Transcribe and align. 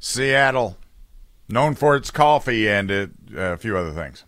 Seattle, 0.00 0.76
known 1.48 1.74
for 1.74 1.94
its 1.94 2.10
coffee 2.10 2.68
and 2.68 2.90
uh, 2.90 3.06
a 3.36 3.56
few 3.56 3.76
other 3.76 3.92
things. 3.92 4.24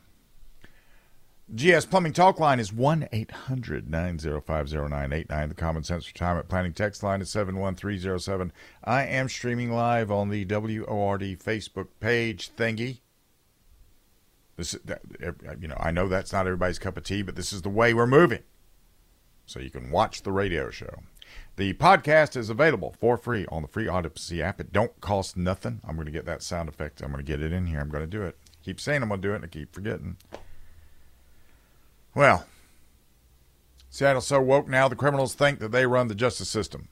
GS 1.54 1.86
Plumbing 1.86 2.12
Talk 2.12 2.40
line 2.40 2.60
is 2.60 2.72
1 2.72 3.08
800 3.12 3.90
905 3.90 4.72
0989. 4.72 5.48
The 5.48 5.54
Common 5.54 5.82
Sense 5.84 6.06
Retirement 6.06 6.48
Planning 6.48 6.72
text 6.72 7.02
line 7.02 7.20
is 7.20 7.30
71307. 7.30 8.52
I 8.84 9.04
am 9.04 9.28
streaming 9.28 9.72
live 9.72 10.10
on 10.10 10.28
the 10.28 10.44
WORD 10.44 11.22
Facebook 11.38 11.88
page 12.00 12.50
thingy. 12.56 13.00
This, 14.56 14.76
you 15.60 15.68
know, 15.68 15.76
I 15.78 15.90
know 15.90 16.08
that's 16.08 16.32
not 16.32 16.46
everybody's 16.46 16.78
cup 16.78 16.96
of 16.96 17.04
tea, 17.04 17.22
but 17.22 17.36
this 17.36 17.52
is 17.52 17.62
the 17.62 17.68
way 17.68 17.92
we're 17.92 18.06
moving. 18.06 18.42
So 19.46 19.60
you 19.60 19.70
can 19.70 19.90
watch 19.90 20.22
the 20.22 20.32
radio 20.32 20.70
show. 20.70 21.00
The 21.56 21.72
podcast 21.74 22.36
is 22.36 22.50
available 22.50 22.94
for 23.00 23.16
free 23.16 23.46
on 23.46 23.62
the 23.62 23.68
free 23.68 23.86
Audacy 23.86 24.40
app. 24.40 24.60
It 24.60 24.72
don't 24.72 25.00
cost 25.00 25.36
nothing. 25.36 25.80
I'm 25.86 25.96
going 25.96 26.06
to 26.06 26.12
get 26.12 26.26
that 26.26 26.42
sound 26.42 26.68
effect. 26.68 27.00
I'm 27.00 27.12
going 27.12 27.24
to 27.24 27.32
get 27.32 27.40
it 27.40 27.52
in 27.52 27.66
here. 27.66 27.80
I'm 27.80 27.88
going 27.88 28.04
to 28.04 28.06
do 28.06 28.22
it. 28.22 28.36
Keep 28.62 28.80
saying 28.80 29.02
I'm 29.02 29.08
going 29.08 29.22
to 29.22 29.28
do 29.28 29.32
it, 29.32 29.36
and 29.36 29.44
I 29.44 29.48
keep 29.48 29.72
forgetting. 29.72 30.16
Well, 32.14 32.46
Seattle's 33.88 34.26
so 34.26 34.40
woke 34.40 34.68
now 34.68 34.88
the 34.88 34.96
criminals 34.96 35.34
think 35.34 35.58
that 35.60 35.72
they 35.72 35.86
run 35.86 36.08
the 36.08 36.14
justice 36.14 36.50
system. 36.50 36.88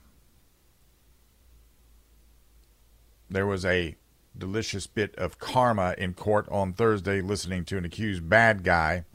There 3.29 3.45
was 3.45 3.65
a 3.65 3.95
delicious 4.37 4.87
bit 4.87 5.15
of 5.15 5.37
karma 5.39 5.95
in 5.97 6.13
court 6.13 6.47
on 6.49 6.73
Thursday 6.73 7.21
listening 7.21 7.65
to 7.65 7.77
an 7.77 7.85
accused 7.85 8.27
bad 8.27 8.63
guy 8.63 9.05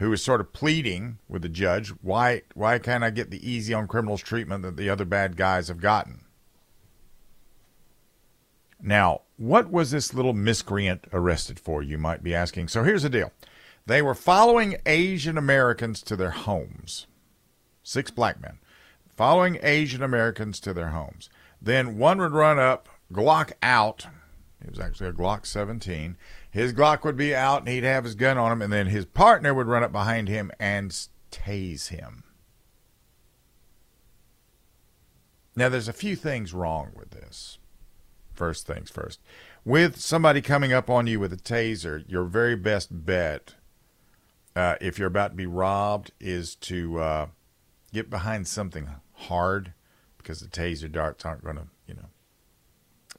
who 0.00 0.10
was 0.10 0.22
sort 0.22 0.40
of 0.40 0.52
pleading 0.52 1.18
with 1.28 1.42
the 1.42 1.48
judge, 1.48 1.90
why 2.02 2.42
why 2.54 2.78
can't 2.78 3.04
I 3.04 3.10
get 3.10 3.30
the 3.30 3.48
easy 3.48 3.72
on 3.72 3.86
criminals 3.86 4.22
treatment 4.22 4.62
that 4.62 4.76
the 4.76 4.90
other 4.90 5.04
bad 5.04 5.36
guys 5.36 5.68
have 5.68 5.80
gotten? 5.80 6.22
Now, 8.82 9.22
what 9.36 9.70
was 9.70 9.90
this 9.90 10.14
little 10.14 10.32
miscreant 10.32 11.06
arrested 11.12 11.60
for, 11.60 11.82
you 11.82 11.98
might 11.98 12.22
be 12.22 12.34
asking? 12.34 12.68
So 12.68 12.82
here's 12.82 13.02
the 13.02 13.10
deal. 13.10 13.30
They 13.86 14.00
were 14.00 14.14
following 14.14 14.76
Asian 14.86 15.36
Americans 15.36 16.02
to 16.04 16.16
their 16.16 16.30
homes. 16.30 17.06
Six 17.82 18.10
black 18.10 18.40
men 18.40 18.58
following 19.20 19.58
Asian 19.62 20.02
Americans 20.02 20.58
to 20.60 20.72
their 20.72 20.88
homes. 20.88 21.28
Then 21.60 21.98
one 21.98 22.18
would 22.20 22.32
run 22.32 22.58
up, 22.58 22.88
Glock 23.12 23.52
out. 23.62 24.06
It 24.64 24.70
was 24.70 24.80
actually 24.80 25.10
a 25.10 25.12
Glock 25.12 25.44
17. 25.44 26.16
His 26.50 26.72
Glock 26.72 27.04
would 27.04 27.16
be 27.16 27.34
out 27.34 27.60
and 27.60 27.68
he'd 27.68 27.84
have 27.84 28.04
his 28.04 28.14
gun 28.14 28.36
on 28.36 28.52
him, 28.52 28.62
and 28.62 28.72
then 28.72 28.86
his 28.86 29.06
partner 29.06 29.54
would 29.54 29.68
run 29.68 29.84
up 29.84 29.92
behind 29.92 30.28
him 30.28 30.50
and 30.58 30.90
tase 31.30 31.88
him. 31.88 32.24
Now, 35.54 35.68
there's 35.68 35.88
a 35.88 35.92
few 35.92 36.16
things 36.16 36.54
wrong 36.54 36.92
with 36.94 37.10
this. 37.10 37.58
First 38.32 38.66
things 38.66 38.90
first. 38.90 39.20
With 39.64 40.00
somebody 40.00 40.40
coming 40.40 40.72
up 40.72 40.88
on 40.88 41.06
you 41.06 41.20
with 41.20 41.32
a 41.32 41.36
taser, 41.36 42.04
your 42.08 42.24
very 42.24 42.56
best 42.56 43.04
bet 43.04 43.54
uh, 44.56 44.76
if 44.80 44.98
you're 44.98 45.08
about 45.08 45.32
to 45.32 45.36
be 45.36 45.46
robbed, 45.46 46.12
is 46.18 46.54
to 46.56 46.98
uh, 46.98 47.26
get 47.92 48.10
behind 48.10 48.48
something 48.48 48.88
hard 49.12 49.72
because 50.18 50.40
the 50.40 50.48
taser 50.48 50.90
darts 50.90 51.24
aren't 51.24 51.44
going 51.44 51.56
to, 51.56 51.66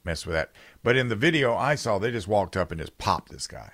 mess 0.04 0.26
with 0.26 0.36
that. 0.36 0.52
But 0.84 0.98
in 0.98 1.10
the 1.10 1.16
video 1.16 1.56
I 1.56 1.76
saw, 1.76 1.98
they 2.00 2.12
just 2.12 2.28
walked 2.28 2.58
up 2.58 2.72
and 2.72 2.80
just 2.80 2.98
popped 2.98 3.32
this 3.32 3.48
guy. 3.48 3.72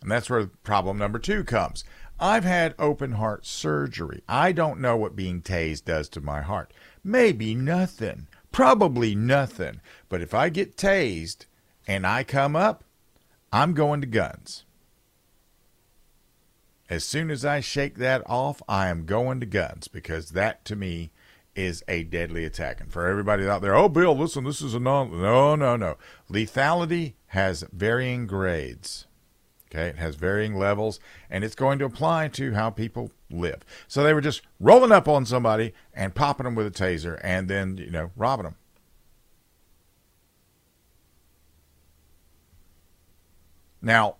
And 0.00 0.10
that's 0.10 0.28
where 0.28 0.46
problem 0.46 0.98
number 0.98 1.18
two 1.18 1.44
comes. 1.44 1.84
I've 2.20 2.44
had 2.44 2.74
open 2.78 3.12
heart 3.12 3.46
surgery. 3.46 4.22
I 4.28 4.52
don't 4.52 4.80
know 4.80 4.96
what 4.96 5.16
being 5.16 5.42
tased 5.42 5.86
does 5.86 6.08
to 6.10 6.20
my 6.20 6.42
heart. 6.42 6.72
Maybe 7.02 7.54
nothing. 7.54 8.28
Probably 8.52 9.14
nothing. 9.14 9.80
But 10.08 10.20
if 10.20 10.32
I 10.32 10.48
get 10.48 10.76
tased 10.76 11.46
and 11.86 12.06
I 12.06 12.22
come 12.22 12.54
up, 12.54 12.84
I'm 13.52 13.72
going 13.72 14.00
to 14.00 14.06
guns. 14.06 14.64
As 16.88 17.02
soon 17.02 17.30
as 17.30 17.44
I 17.44 17.60
shake 17.60 17.96
that 17.98 18.22
off, 18.26 18.62
I 18.68 18.88
am 18.88 19.06
going 19.06 19.40
to 19.40 19.46
guns 19.46 19.88
because 19.88 20.30
that 20.30 20.64
to 20.66 20.76
me 20.76 21.12
is 21.54 21.82
a 21.88 22.02
deadly 22.04 22.44
attack. 22.44 22.80
And 22.80 22.92
for 22.92 23.06
everybody 23.06 23.46
out 23.46 23.62
there, 23.62 23.74
oh, 23.74 23.88
Bill, 23.88 24.16
listen, 24.16 24.44
this 24.44 24.60
is 24.60 24.74
a 24.74 24.80
non. 24.80 25.10
No, 25.20 25.54
no, 25.54 25.76
no. 25.76 25.96
Lethality 26.30 27.14
has 27.28 27.64
varying 27.72 28.26
grades. 28.26 29.06
Okay, 29.70 29.88
it 29.88 29.96
has 29.96 30.14
varying 30.14 30.56
levels, 30.56 31.00
and 31.28 31.42
it's 31.42 31.56
going 31.56 31.80
to 31.80 31.84
apply 31.84 32.28
to 32.28 32.54
how 32.54 32.70
people 32.70 33.10
live. 33.28 33.64
So 33.88 34.04
they 34.04 34.14
were 34.14 34.20
just 34.20 34.42
rolling 34.60 34.92
up 34.92 35.08
on 35.08 35.26
somebody 35.26 35.74
and 35.92 36.14
popping 36.14 36.44
them 36.44 36.54
with 36.54 36.66
a 36.66 36.70
taser, 36.70 37.18
and 37.24 37.48
then 37.48 37.76
you 37.78 37.90
know 37.90 38.10
robbing 38.16 38.44
them. 38.44 38.56
Now, 43.82 44.16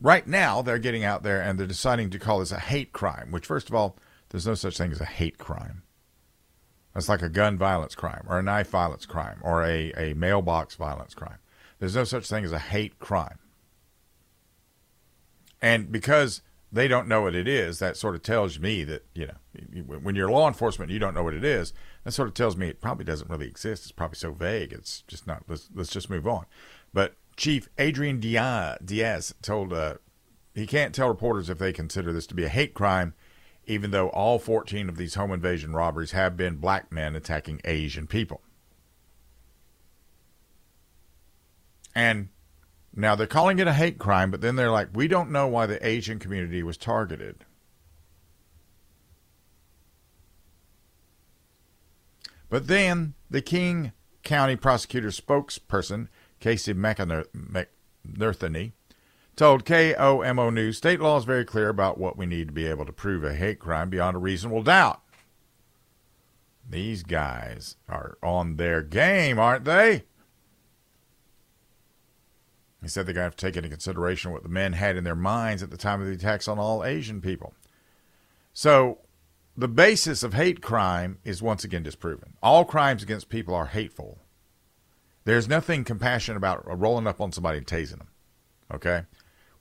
Right 0.00 0.26
now, 0.26 0.62
they're 0.62 0.78
getting 0.78 1.02
out 1.02 1.24
there 1.24 1.40
and 1.40 1.58
they're 1.58 1.66
deciding 1.66 2.10
to 2.10 2.18
call 2.20 2.38
this 2.38 2.52
a 2.52 2.60
hate 2.60 2.92
crime, 2.92 3.32
which, 3.32 3.46
first 3.46 3.68
of 3.68 3.74
all, 3.74 3.96
there's 4.30 4.46
no 4.46 4.54
such 4.54 4.76
thing 4.76 4.92
as 4.92 5.00
a 5.00 5.06
hate 5.06 5.38
crime. 5.38 5.82
That's 6.94 7.08
like 7.08 7.22
a 7.22 7.28
gun 7.28 7.58
violence 7.58 7.94
crime 7.94 8.24
or 8.28 8.38
a 8.38 8.42
knife 8.42 8.70
violence 8.70 9.06
crime 9.06 9.38
or 9.42 9.62
a, 9.64 9.92
a 9.96 10.14
mailbox 10.14 10.74
violence 10.74 11.14
crime. 11.14 11.38
There's 11.78 11.94
no 11.94 12.04
such 12.04 12.28
thing 12.28 12.44
as 12.44 12.52
a 12.52 12.58
hate 12.58 12.98
crime. 12.98 13.38
And 15.62 15.92
because 15.92 16.42
they 16.70 16.88
don't 16.88 17.08
know 17.08 17.22
what 17.22 17.34
it 17.34 17.48
is, 17.48 17.78
that 17.78 17.96
sort 17.96 18.14
of 18.14 18.22
tells 18.22 18.58
me 18.58 18.84
that, 18.84 19.06
you 19.14 19.26
know, 19.26 19.82
when 20.00 20.14
you're 20.14 20.30
law 20.30 20.48
enforcement, 20.48 20.90
you 20.90 20.98
don't 20.98 21.14
know 21.14 21.22
what 21.22 21.34
it 21.34 21.44
is. 21.44 21.72
That 22.04 22.12
sort 22.12 22.28
of 22.28 22.34
tells 22.34 22.56
me 22.56 22.68
it 22.68 22.80
probably 22.80 23.04
doesn't 23.04 23.30
really 23.30 23.46
exist. 23.46 23.84
It's 23.84 23.92
probably 23.92 24.16
so 24.16 24.32
vague. 24.32 24.72
It's 24.72 25.02
just 25.02 25.26
not, 25.26 25.44
let's, 25.48 25.68
let's 25.74 25.90
just 25.90 26.10
move 26.10 26.26
on. 26.26 26.46
But 26.92 27.14
Chief 27.36 27.68
Adrian 27.78 28.20
Diaz 28.20 29.34
told 29.40 29.72
uh, 29.72 29.94
he 30.54 30.66
can't 30.66 30.94
tell 30.94 31.08
reporters 31.08 31.48
if 31.48 31.58
they 31.58 31.72
consider 31.72 32.12
this 32.12 32.26
to 32.26 32.34
be 32.34 32.44
a 32.44 32.48
hate 32.48 32.74
crime, 32.74 33.14
even 33.68 33.90
though 33.90 34.08
all 34.08 34.38
14 34.38 34.88
of 34.88 34.96
these 34.96 35.14
home 35.14 35.30
invasion 35.30 35.72
robberies 35.72 36.12
have 36.12 36.36
been 36.36 36.56
black 36.56 36.90
men 36.90 37.14
attacking 37.14 37.60
Asian 37.64 38.06
people. 38.06 38.40
And 41.94 42.28
now 42.94 43.14
they're 43.14 43.26
calling 43.26 43.58
it 43.58 43.66
a 43.66 43.74
hate 43.74 43.98
crime, 43.98 44.30
but 44.30 44.40
then 44.40 44.56
they're 44.56 44.70
like, 44.70 44.88
we 44.94 45.06
don't 45.06 45.30
know 45.30 45.46
why 45.46 45.66
the 45.66 45.84
Asian 45.86 46.18
community 46.18 46.62
was 46.62 46.76
targeted. 46.76 47.44
But 52.48 52.66
then 52.66 53.14
the 53.28 53.42
King 53.42 53.92
County 54.22 54.56
prosecutor 54.56 55.08
spokesperson 55.08 56.08
Casey 56.40 56.72
McNerthany, 56.72 58.72
told 59.38 59.64
KOMO 59.64 60.52
News 60.52 60.76
state 60.76 61.00
law 61.00 61.16
is 61.16 61.24
very 61.24 61.44
clear 61.44 61.68
about 61.68 61.96
what 61.96 62.16
we 62.18 62.26
need 62.26 62.48
to 62.48 62.52
be 62.52 62.66
able 62.66 62.84
to 62.84 62.92
prove 62.92 63.22
a 63.22 63.34
hate 63.34 63.60
crime 63.60 63.88
beyond 63.88 64.16
a 64.16 64.20
reasonable 64.20 64.64
doubt. 64.64 65.00
These 66.68 67.04
guys 67.04 67.76
are 67.88 68.18
on 68.20 68.56
their 68.56 68.82
game, 68.82 69.38
aren't 69.38 69.64
they? 69.64 70.02
He 72.82 72.88
said 72.88 73.06
they're 73.06 73.14
going 73.14 73.22
to 73.22 73.26
have 73.26 73.36
to 73.36 73.46
take 73.46 73.56
into 73.56 73.68
consideration 73.68 74.32
what 74.32 74.42
the 74.42 74.48
men 74.48 74.72
had 74.72 74.96
in 74.96 75.04
their 75.04 75.14
minds 75.14 75.62
at 75.62 75.70
the 75.70 75.76
time 75.76 76.00
of 76.00 76.08
the 76.08 76.14
attacks 76.14 76.48
on 76.48 76.58
all 76.58 76.84
Asian 76.84 77.20
people. 77.20 77.54
So, 78.52 78.98
the 79.56 79.68
basis 79.68 80.22
of 80.22 80.34
hate 80.34 80.60
crime 80.62 81.18
is 81.24 81.42
once 81.42 81.64
again 81.64 81.82
disproven. 81.84 82.34
All 82.42 82.64
crimes 82.64 83.02
against 83.02 83.28
people 83.28 83.54
are 83.54 83.66
hateful. 83.66 84.18
There's 85.24 85.48
nothing 85.48 85.84
compassionate 85.84 86.36
about 86.36 86.64
rolling 86.66 87.06
up 87.06 87.20
on 87.20 87.32
somebody 87.32 87.58
and 87.58 87.66
tasing 87.66 87.98
them. 87.98 88.08
Okay? 88.72 89.02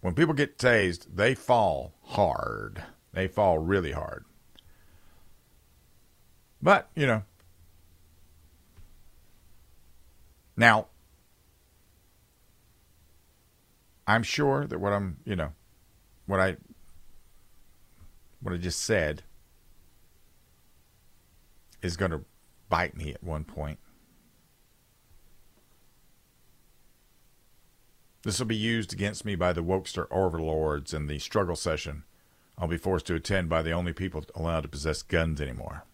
When 0.08 0.16
people 0.16 0.34
get 0.34 0.58
tased, 0.58 1.08
they 1.16 1.36
fall 1.36 1.94
hard. 2.02 2.82
They 3.12 3.28
fall 3.28 3.60
really 3.60 3.92
hard. 3.92 4.24
But, 6.62 6.88
you 6.96 7.06
know. 7.06 7.24
Now, 10.56 10.88
I'm 14.08 14.24
sure 14.24 14.66
that 14.66 14.80
what 14.80 14.94
I'm, 14.94 15.18
you 15.26 15.36
know, 15.36 15.52
what 16.26 16.40
I 16.40 16.56
what 18.40 18.54
I 18.54 18.58
just 18.58 18.80
said 18.80 19.24
is 21.82 21.98
going 21.98 22.12
to 22.12 22.24
bite 22.70 22.96
me 22.96 23.14
at 23.14 23.22
one 23.22 23.44
point. 23.44 23.78
This 28.28 28.40
will 28.40 28.46
be 28.46 28.58
used 28.58 28.92
against 28.92 29.24
me 29.24 29.36
by 29.36 29.54
the 29.54 29.64
wokester 29.64 30.06
overlords 30.12 30.94
in 30.94 31.08
the 31.08 31.18
struggle 31.18 31.56
session 31.56 32.04
I'll 32.58 32.68
be 32.68 32.76
forced 32.76 33.06
to 33.06 33.16
attend 33.16 33.48
by 33.48 33.62
the 33.62 33.72
only 33.72 33.94
people 33.94 34.26
allowed 34.36 34.64
to 34.64 34.68
possess 34.68 35.02
guns 35.02 35.40
anymore. 35.40 35.86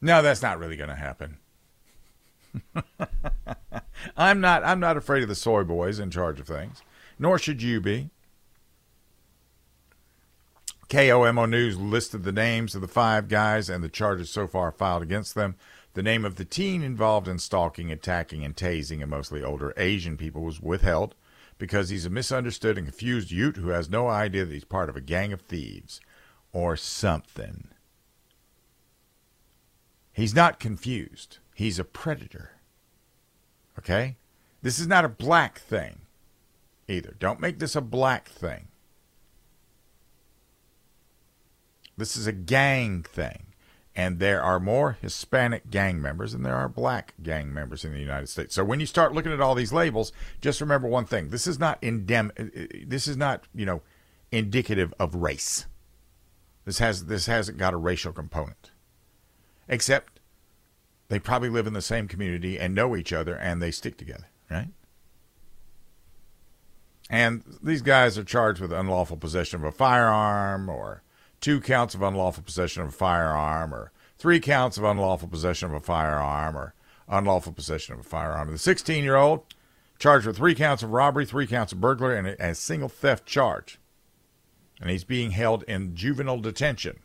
No, 0.00 0.22
that's 0.22 0.42
not 0.42 0.58
really 0.58 0.76
going 0.76 0.88
to 0.88 0.96
happen. 0.96 1.38
I'm 4.16 4.40
not 4.40 4.64
I'm 4.64 4.80
not 4.80 4.96
afraid 4.96 5.22
of 5.22 5.28
the 5.28 5.36
soy 5.36 5.62
boys 5.62 6.00
in 6.00 6.10
charge 6.10 6.40
of 6.40 6.48
things, 6.48 6.82
nor 7.16 7.38
should 7.38 7.62
you 7.62 7.80
be. 7.80 8.10
KOMO 10.88 11.48
News 11.48 11.78
listed 11.78 12.24
the 12.24 12.32
names 12.32 12.74
of 12.74 12.80
the 12.80 12.88
five 12.88 13.28
guys 13.28 13.70
and 13.70 13.84
the 13.84 13.88
charges 13.88 14.30
so 14.30 14.48
far 14.48 14.72
filed 14.72 15.04
against 15.04 15.36
them. 15.36 15.54
The 15.98 16.04
name 16.04 16.24
of 16.24 16.36
the 16.36 16.44
teen 16.44 16.84
involved 16.84 17.26
in 17.26 17.40
stalking, 17.40 17.90
attacking, 17.90 18.44
and 18.44 18.54
tasing 18.54 19.02
a 19.02 19.06
mostly 19.08 19.42
older 19.42 19.74
Asian 19.76 20.16
people 20.16 20.42
was 20.42 20.60
withheld 20.60 21.16
because 21.58 21.88
he's 21.88 22.06
a 22.06 22.08
misunderstood 22.08 22.78
and 22.78 22.86
confused 22.86 23.32
Ute 23.32 23.56
who 23.56 23.70
has 23.70 23.90
no 23.90 24.06
idea 24.06 24.44
that 24.44 24.54
he's 24.54 24.62
part 24.62 24.88
of 24.88 24.94
a 24.94 25.00
gang 25.00 25.32
of 25.32 25.40
thieves 25.40 26.00
or 26.52 26.76
something. 26.76 27.66
He's 30.12 30.36
not 30.36 30.60
confused. 30.60 31.38
He's 31.52 31.80
a 31.80 31.84
predator. 31.84 32.52
Okay? 33.76 34.18
This 34.62 34.78
is 34.78 34.86
not 34.86 35.04
a 35.04 35.08
black 35.08 35.58
thing 35.58 36.02
either. 36.86 37.16
Don't 37.18 37.40
make 37.40 37.58
this 37.58 37.74
a 37.74 37.80
black 37.80 38.28
thing. 38.28 38.68
This 41.96 42.16
is 42.16 42.28
a 42.28 42.32
gang 42.32 43.02
thing. 43.02 43.47
And 43.98 44.20
there 44.20 44.40
are 44.40 44.60
more 44.60 44.96
Hispanic 45.02 45.70
gang 45.70 46.00
members 46.00 46.30
than 46.30 46.44
there 46.44 46.54
are 46.54 46.68
black 46.68 47.14
gang 47.20 47.52
members 47.52 47.84
in 47.84 47.92
the 47.92 47.98
United 47.98 48.28
States. 48.28 48.54
So 48.54 48.62
when 48.62 48.78
you 48.78 48.86
start 48.86 49.12
looking 49.12 49.32
at 49.32 49.40
all 49.40 49.56
these 49.56 49.72
labels, 49.72 50.12
just 50.40 50.60
remember 50.60 50.86
one 50.86 51.04
thing. 51.04 51.30
This 51.30 51.48
is 51.48 51.58
not 51.58 51.82
indem- 51.82 52.30
uh, 52.38 52.62
uh, 52.62 52.84
this 52.86 53.08
is 53.08 53.16
not, 53.16 53.48
you 53.52 53.66
know, 53.66 53.82
indicative 54.30 54.94
of 55.00 55.16
race. 55.16 55.66
This 56.64 56.78
has 56.78 57.06
this 57.06 57.26
hasn't 57.26 57.58
got 57.58 57.74
a 57.74 57.76
racial 57.76 58.12
component. 58.12 58.70
Except 59.66 60.20
they 61.08 61.18
probably 61.18 61.48
live 61.48 61.66
in 61.66 61.72
the 61.72 61.82
same 61.82 62.06
community 62.06 62.56
and 62.56 62.76
know 62.76 62.94
each 62.94 63.12
other 63.12 63.34
and 63.34 63.60
they 63.60 63.72
stick 63.72 63.96
together, 63.96 64.28
right? 64.48 64.68
And 67.10 67.42
these 67.60 67.82
guys 67.82 68.16
are 68.16 68.22
charged 68.22 68.60
with 68.60 68.72
unlawful 68.72 69.16
possession 69.16 69.58
of 69.58 69.64
a 69.64 69.72
firearm 69.72 70.68
or 70.68 71.02
two 71.40 71.60
counts 71.60 71.94
of 71.94 72.02
unlawful 72.02 72.42
possession 72.42 72.82
of 72.82 72.88
a 72.88 72.92
firearm 72.92 73.74
or 73.74 73.92
three 74.18 74.40
counts 74.40 74.78
of 74.78 74.84
unlawful 74.84 75.28
possession 75.28 75.68
of 75.68 75.74
a 75.74 75.80
firearm 75.80 76.56
or 76.56 76.74
unlawful 77.08 77.52
possession 77.52 77.94
of 77.94 78.00
a 78.00 78.04
firearm. 78.04 78.50
The 78.50 78.58
16 78.58 79.04
year 79.04 79.16
old 79.16 79.42
charged 79.98 80.26
with 80.26 80.36
three 80.36 80.54
counts 80.54 80.82
of 80.82 80.90
robbery, 80.90 81.26
three 81.26 81.46
counts 81.46 81.72
of 81.72 81.80
burglary, 81.80 82.18
and 82.18 82.28
a, 82.28 82.50
a 82.50 82.54
single 82.54 82.88
theft 82.88 83.26
charge. 83.26 83.78
And 84.80 84.90
he's 84.90 85.04
being 85.04 85.32
held 85.32 85.64
in 85.64 85.96
juvenile 85.96 86.38
detention. 86.38 87.00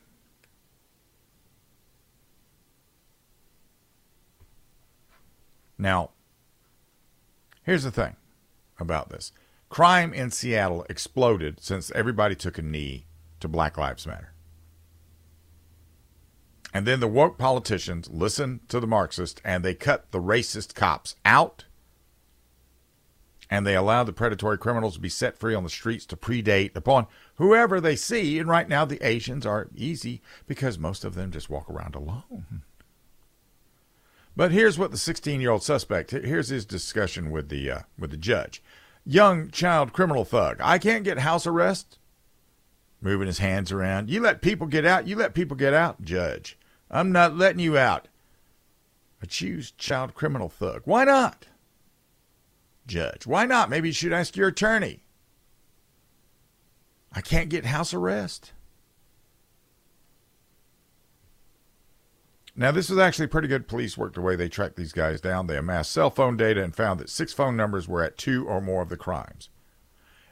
Now, 5.77 6.11
here's 7.63 7.83
the 7.83 7.91
thing 7.91 8.15
about 8.79 9.09
this 9.09 9.31
crime 9.69 10.13
in 10.13 10.29
Seattle 10.29 10.85
exploded 10.87 11.59
since 11.59 11.91
everybody 11.91 12.35
took 12.35 12.59
a 12.59 12.61
knee 12.61 13.05
to 13.43 13.47
Black 13.49 13.77
Lives 13.77 14.07
Matter. 14.07 14.33
And 16.73 16.87
then 16.87 17.01
the 17.01 17.07
woke 17.07 17.37
politicians 17.37 18.09
listen 18.09 18.61
to 18.69 18.79
the 18.79 18.87
Marxists 18.87 19.41
and 19.45 19.63
they 19.63 19.75
cut 19.75 20.11
the 20.11 20.21
racist 20.21 20.73
cops 20.73 21.15
out 21.23 21.65
and 23.49 23.67
they 23.67 23.75
allow 23.75 24.03
the 24.03 24.13
predatory 24.13 24.57
criminals 24.57 24.95
to 24.95 25.01
be 25.01 25.09
set 25.09 25.37
free 25.37 25.53
on 25.53 25.63
the 25.63 25.69
streets 25.69 26.05
to 26.07 26.15
predate 26.15 26.75
upon 26.75 27.05
whoever 27.35 27.81
they 27.81 27.97
see. 27.97 28.39
And 28.39 28.47
right 28.47 28.67
now, 28.67 28.85
the 28.85 29.05
Asians 29.05 29.45
are 29.45 29.67
easy 29.75 30.21
because 30.47 30.79
most 30.79 31.03
of 31.03 31.13
them 31.13 31.29
just 31.29 31.49
walk 31.49 31.69
around 31.69 31.93
alone. 31.93 32.63
But 34.35 34.51
here's 34.51 34.79
what 34.79 34.91
the 34.91 34.97
16-year-old 34.97 35.61
suspect. 35.61 36.11
Here's 36.11 36.47
his 36.47 36.65
discussion 36.65 37.29
with 37.29 37.49
the 37.49 37.69
uh, 37.69 37.79
with 37.99 38.09
the 38.09 38.17
judge. 38.17 38.63
Young 39.05 39.51
child 39.51 39.91
criminal 39.91 40.23
thug. 40.23 40.57
I 40.61 40.79
can't 40.79 41.03
get 41.03 41.19
house 41.19 41.45
arrest 41.45 41.99
moving 43.03 43.27
his 43.27 43.39
hands 43.39 43.71
around. 43.71 44.09
You 44.09 44.21
let 44.21 44.41
people 44.41 44.65
get 44.65 44.85
out. 44.85 45.07
You 45.07 45.15
let 45.15 45.33
people 45.33 45.57
get 45.57 45.73
out. 45.73 46.01
Judge, 46.01 46.57
I'm 46.89 47.11
not 47.11 47.37
letting 47.37 47.59
you 47.59 47.77
out. 47.77 48.07
Accused 49.21 49.77
child 49.77 50.13
criminal 50.13 50.49
thug. 50.49 50.81
Why 50.85 51.03
not? 51.03 51.47
Judge, 52.87 53.25
why 53.25 53.45
not? 53.45 53.69
Maybe 53.69 53.89
you 53.89 53.93
should 53.93 54.13
ask 54.13 54.35
your 54.35 54.49
attorney. 54.49 55.03
I 57.11 57.21
can't 57.21 57.49
get 57.49 57.65
house 57.65 57.93
arrest. 57.93 58.53
Now, 62.55 62.71
this 62.71 62.89
was 62.89 62.99
actually 62.99 63.27
pretty 63.27 63.47
good 63.47 63.67
police 63.67 63.97
work 63.97 64.13
the 64.13 64.21
way 64.21 64.35
they 64.35 64.47
tracked 64.47 64.75
these 64.75 64.93
guys 64.93 65.19
down. 65.19 65.47
They 65.47 65.57
amassed 65.57 65.91
cell 65.91 66.11
phone 66.11 66.37
data 66.37 66.63
and 66.63 66.75
found 66.75 66.99
that 66.99 67.09
six 67.09 67.33
phone 67.33 67.57
numbers 67.57 67.87
were 67.87 68.03
at 68.03 68.17
two 68.17 68.47
or 68.47 68.61
more 68.61 68.81
of 68.81 68.89
the 68.89 68.97
crimes. 68.97 69.49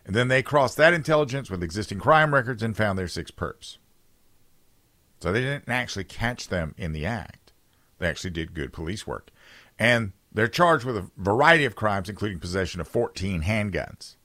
And 0.05 0.15
then 0.15 0.27
they 0.27 0.41
crossed 0.41 0.77
that 0.77 0.93
intelligence 0.93 1.49
with 1.49 1.63
existing 1.63 1.99
crime 1.99 2.33
records 2.33 2.63
and 2.63 2.75
found 2.75 2.97
their 2.97 3.07
six 3.07 3.31
perps. 3.31 3.77
So 5.19 5.31
they 5.31 5.41
didn't 5.41 5.69
actually 5.69 6.05
catch 6.05 6.47
them 6.47 6.73
in 6.77 6.93
the 6.93 7.05
act. 7.05 7.53
They 7.99 8.07
actually 8.07 8.31
did 8.31 8.55
good 8.55 8.73
police 8.73 9.05
work. 9.05 9.29
And 9.77 10.13
they're 10.31 10.47
charged 10.47 10.85
with 10.85 10.97
a 10.97 11.11
variety 11.17 11.65
of 11.65 11.75
crimes, 11.75 12.09
including 12.09 12.39
possession 12.39 12.81
of 12.81 12.87
14 12.87 13.43
handguns. 13.43 14.15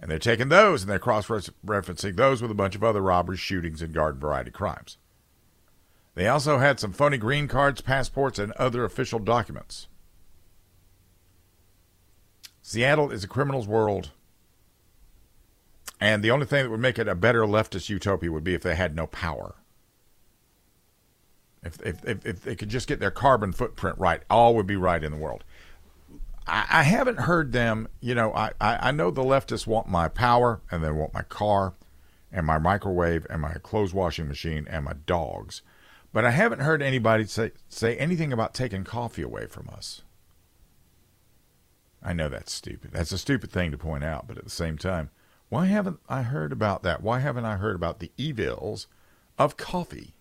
And 0.00 0.10
they're 0.10 0.18
taking 0.18 0.48
those 0.48 0.82
and 0.82 0.90
they're 0.90 0.98
cross 0.98 1.26
referencing 1.28 2.16
those 2.16 2.42
with 2.42 2.50
a 2.50 2.54
bunch 2.54 2.74
of 2.74 2.82
other 2.82 3.00
robberies, 3.00 3.38
shootings, 3.38 3.80
and 3.80 3.94
garden 3.94 4.20
variety 4.20 4.50
crimes. 4.50 4.98
They 6.14 6.26
also 6.26 6.58
had 6.58 6.80
some 6.80 6.92
phony 6.92 7.18
green 7.18 7.46
cards, 7.46 7.80
passports, 7.80 8.38
and 8.38 8.52
other 8.52 8.84
official 8.84 9.20
documents. 9.20 9.86
Seattle 12.60 13.10
is 13.10 13.24
a 13.24 13.28
criminal's 13.28 13.68
world 13.68 14.10
and 16.02 16.24
the 16.24 16.32
only 16.32 16.46
thing 16.46 16.64
that 16.64 16.70
would 16.70 16.80
make 16.80 16.98
it 16.98 17.06
a 17.06 17.14
better 17.14 17.42
leftist 17.42 17.88
utopia 17.88 18.32
would 18.32 18.42
be 18.42 18.54
if 18.54 18.62
they 18.64 18.74
had 18.74 18.96
no 18.96 19.06
power. 19.06 19.54
If, 21.62 21.80
if, 21.80 22.04
if, 22.04 22.26
if 22.26 22.42
they 22.42 22.56
could 22.56 22.70
just 22.70 22.88
get 22.88 22.98
their 22.98 23.12
carbon 23.12 23.52
footprint 23.52 23.98
right, 23.98 24.20
all 24.28 24.56
would 24.56 24.66
be 24.66 24.74
right 24.74 25.04
in 25.04 25.12
the 25.12 25.16
world. 25.16 25.44
I, 26.44 26.66
I 26.68 26.82
haven't 26.82 27.20
heard 27.20 27.52
them, 27.52 27.86
you 28.00 28.16
know, 28.16 28.34
I, 28.34 28.50
I, 28.60 28.88
I 28.88 28.90
know 28.90 29.12
the 29.12 29.22
leftists 29.22 29.64
want 29.64 29.86
my 29.86 30.08
power 30.08 30.60
and 30.72 30.82
they 30.82 30.90
want 30.90 31.14
my 31.14 31.22
car 31.22 31.74
and 32.32 32.44
my 32.44 32.58
microwave 32.58 33.24
and 33.30 33.40
my 33.40 33.54
clothes 33.62 33.94
washing 33.94 34.26
machine 34.26 34.66
and 34.68 34.84
my 34.84 34.94
dogs. 35.06 35.62
But 36.12 36.24
I 36.24 36.32
haven't 36.32 36.62
heard 36.62 36.82
anybody 36.82 37.26
say, 37.26 37.52
say 37.68 37.96
anything 37.96 38.32
about 38.32 38.54
taking 38.54 38.82
coffee 38.82 39.22
away 39.22 39.46
from 39.46 39.70
us. 39.72 40.02
I 42.02 42.12
know 42.12 42.28
that's 42.28 42.52
stupid. 42.52 42.90
That's 42.90 43.12
a 43.12 43.18
stupid 43.18 43.52
thing 43.52 43.70
to 43.70 43.78
point 43.78 44.02
out, 44.02 44.26
but 44.26 44.36
at 44.36 44.42
the 44.42 44.50
same 44.50 44.76
time, 44.76 45.10
why 45.52 45.66
haven't 45.66 46.00
I 46.08 46.22
heard 46.22 46.50
about 46.50 46.82
that? 46.84 47.02
Why 47.02 47.18
haven't 47.18 47.44
I 47.44 47.56
heard 47.56 47.76
about 47.76 47.98
the 47.98 48.10
evils 48.16 48.86
of 49.38 49.58
coffee? 49.58 50.14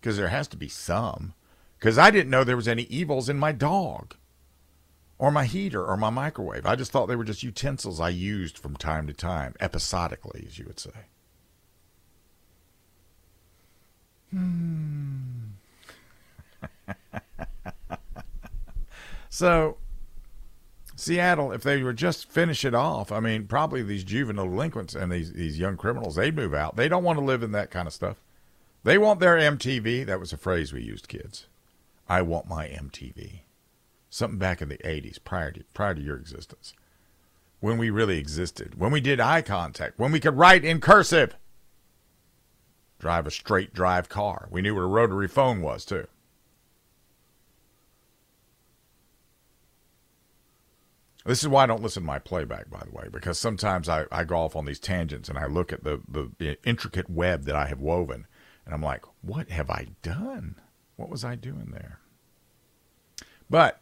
Because 0.00 0.16
there 0.16 0.30
has 0.30 0.48
to 0.48 0.56
be 0.56 0.66
some. 0.66 1.34
Because 1.78 1.96
I 1.96 2.10
didn't 2.10 2.28
know 2.28 2.42
there 2.42 2.56
was 2.56 2.66
any 2.66 2.82
evils 2.90 3.28
in 3.28 3.38
my 3.38 3.52
dog 3.52 4.16
or 5.16 5.30
my 5.30 5.44
heater 5.44 5.86
or 5.86 5.96
my 5.96 6.10
microwave. 6.10 6.66
I 6.66 6.74
just 6.74 6.90
thought 6.90 7.06
they 7.06 7.14
were 7.14 7.22
just 7.22 7.44
utensils 7.44 8.00
I 8.00 8.08
used 8.08 8.58
from 8.58 8.74
time 8.74 9.06
to 9.06 9.12
time, 9.12 9.54
episodically, 9.60 10.42
as 10.44 10.58
you 10.58 10.64
would 10.66 10.80
say. 10.80 10.90
Hmm. 14.32 15.50
so 19.30 19.76
Seattle, 21.00 21.52
if 21.52 21.62
they 21.62 21.82
were 21.82 21.92
just 21.92 22.30
finish 22.30 22.64
it 22.64 22.74
off, 22.74 23.10
I 23.10 23.20
mean, 23.20 23.46
probably 23.46 23.82
these 23.82 24.04
juvenile 24.04 24.48
delinquents 24.48 24.94
and 24.94 25.10
these 25.10 25.32
these 25.32 25.58
young 25.58 25.76
criminals, 25.76 26.16
they'd 26.16 26.36
move 26.36 26.54
out. 26.54 26.76
They 26.76 26.88
don't 26.88 27.04
want 27.04 27.18
to 27.18 27.24
live 27.24 27.42
in 27.42 27.52
that 27.52 27.70
kind 27.70 27.86
of 27.86 27.94
stuff. 27.94 28.20
They 28.84 28.98
want 28.98 29.20
their 29.20 29.36
MTV. 29.36 30.06
That 30.06 30.20
was 30.20 30.32
a 30.32 30.38
phrase 30.38 30.72
we 30.72 30.82
used, 30.82 31.08
kids. 31.08 31.46
I 32.08 32.22
want 32.22 32.48
my 32.48 32.66
MTV. 32.66 33.40
Something 34.10 34.38
back 34.38 34.60
in 34.60 34.68
the 34.68 34.78
'80s, 34.78 35.18
prior 35.22 35.52
to 35.52 35.64
prior 35.74 35.94
to 35.94 36.00
your 36.00 36.16
existence, 36.16 36.74
when 37.60 37.78
we 37.78 37.90
really 37.90 38.18
existed, 38.18 38.78
when 38.78 38.90
we 38.90 39.00
did 39.00 39.20
eye 39.20 39.42
contact, 39.42 39.98
when 39.98 40.12
we 40.12 40.20
could 40.20 40.36
write 40.36 40.64
in 40.64 40.80
cursive, 40.80 41.36
drive 42.98 43.26
a 43.26 43.30
straight 43.30 43.72
drive 43.72 44.08
car. 44.08 44.48
We 44.50 44.62
knew 44.62 44.74
what 44.74 44.82
a 44.82 44.86
rotary 44.86 45.28
phone 45.28 45.62
was 45.62 45.84
too. 45.84 46.06
This 51.24 51.42
is 51.42 51.48
why 51.48 51.64
I 51.64 51.66
don't 51.66 51.82
listen 51.82 52.02
to 52.02 52.06
my 52.06 52.18
playback, 52.18 52.70
by 52.70 52.82
the 52.82 52.90
way, 52.90 53.08
because 53.10 53.38
sometimes 53.38 53.88
I, 53.88 54.06
I 54.10 54.24
go 54.24 54.38
off 54.38 54.56
on 54.56 54.64
these 54.64 54.78
tangents 54.78 55.28
and 55.28 55.38
I 55.38 55.46
look 55.46 55.72
at 55.72 55.84
the, 55.84 56.00
the, 56.08 56.56
intricate 56.64 57.10
web 57.10 57.44
that 57.44 57.54
I 57.54 57.66
have 57.66 57.80
woven, 57.80 58.26
and 58.64 58.74
I'm 58.74 58.82
like, 58.82 59.04
what 59.20 59.50
have 59.50 59.68
I 59.68 59.88
done? 60.02 60.56
What 60.96 61.10
was 61.10 61.24
I 61.24 61.34
doing 61.34 61.72
there? 61.72 62.00
But 63.50 63.80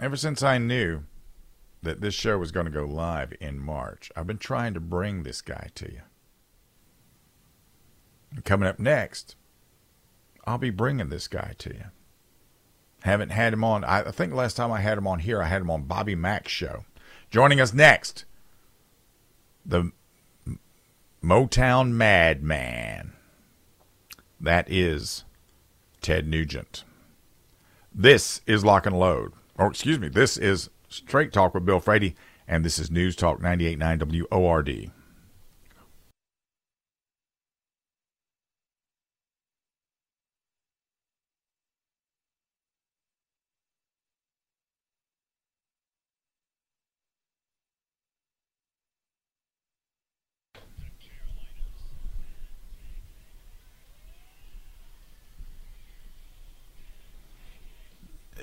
ever 0.00 0.16
since 0.16 0.42
I 0.42 0.56
knew 0.56 1.04
that 1.82 2.00
this 2.00 2.14
show 2.14 2.38
was 2.38 2.52
going 2.52 2.66
to 2.66 2.72
go 2.72 2.84
live 2.84 3.34
in 3.40 3.58
March, 3.58 4.10
I've 4.16 4.26
been 4.26 4.38
trying 4.38 4.72
to 4.74 4.80
bring 4.80 5.22
this 5.22 5.42
guy 5.42 5.68
to 5.74 5.90
you. 5.90 6.02
And 8.30 8.44
coming 8.44 8.68
up 8.68 8.78
next, 8.78 9.36
I'll 10.46 10.58
be 10.58 10.70
bringing 10.70 11.08
this 11.10 11.28
guy 11.28 11.54
to 11.58 11.74
you. 11.74 11.84
Haven't 13.02 13.30
had 13.30 13.52
him 13.52 13.64
on. 13.64 13.84
I 13.84 14.10
think 14.10 14.34
last 14.34 14.56
time 14.56 14.70
I 14.70 14.80
had 14.80 14.98
him 14.98 15.06
on 15.06 15.20
here, 15.20 15.42
I 15.42 15.46
had 15.46 15.62
him 15.62 15.70
on 15.70 15.82
Bobby 15.84 16.14
Mack's 16.14 16.52
show. 16.52 16.84
Joining 17.30 17.60
us 17.60 17.72
next, 17.72 18.24
the 19.64 19.92
Motown 21.22 21.92
Madman. 21.92 23.12
That 24.40 24.70
is 24.70 25.24
Ted 26.00 26.26
Nugent. 26.26 26.84
This 27.94 28.40
is 28.46 28.64
Lock 28.64 28.86
and 28.86 28.98
Load. 28.98 29.32
Or, 29.56 29.68
excuse 29.68 29.98
me, 29.98 30.08
this 30.08 30.36
is 30.36 30.70
Straight 30.88 31.32
Talk 31.32 31.54
with 31.54 31.66
Bill 31.66 31.80
Frady, 31.80 32.16
and 32.48 32.64
this 32.64 32.78
is 32.78 32.90
News 32.90 33.16
Talk 33.16 33.40
98.9 33.40 34.30
WORD. 34.30 34.90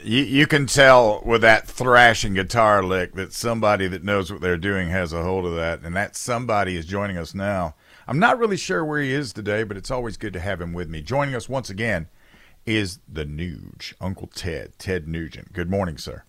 You, 0.07 0.23
you 0.23 0.47
can 0.47 0.67
tell 0.67 1.21
with 1.25 1.41
that 1.41 1.67
thrashing 1.67 2.33
guitar 2.33 2.81
lick 2.81 3.15
that 3.15 3.33
somebody 3.33 3.89
that 3.89 4.05
knows 4.05 4.31
what 4.31 4.39
they're 4.39 4.55
doing 4.55 4.87
has 4.87 5.11
a 5.11 5.21
hold 5.21 5.45
of 5.45 5.55
that, 5.55 5.81
and 5.81 5.93
that 5.97 6.15
somebody 6.15 6.77
is 6.77 6.85
joining 6.85 7.17
us 7.17 7.35
now. 7.35 7.75
I'm 8.07 8.17
not 8.17 8.39
really 8.39 8.55
sure 8.55 8.85
where 8.85 9.01
he 9.01 9.11
is 9.11 9.33
today, 9.33 9.63
but 9.63 9.75
it's 9.75 9.91
always 9.91 10.15
good 10.15 10.31
to 10.31 10.39
have 10.39 10.61
him 10.61 10.71
with 10.71 10.87
me. 10.87 11.01
Joining 11.01 11.35
us 11.35 11.49
once 11.49 11.69
again 11.69 12.07
is 12.65 12.99
the 13.05 13.25
Nuge, 13.25 13.95
Uncle 13.99 14.27
Ted, 14.27 14.79
Ted 14.79 15.09
Nugent. 15.09 15.51
Good 15.51 15.69
morning, 15.69 15.97
sir. 15.97 16.23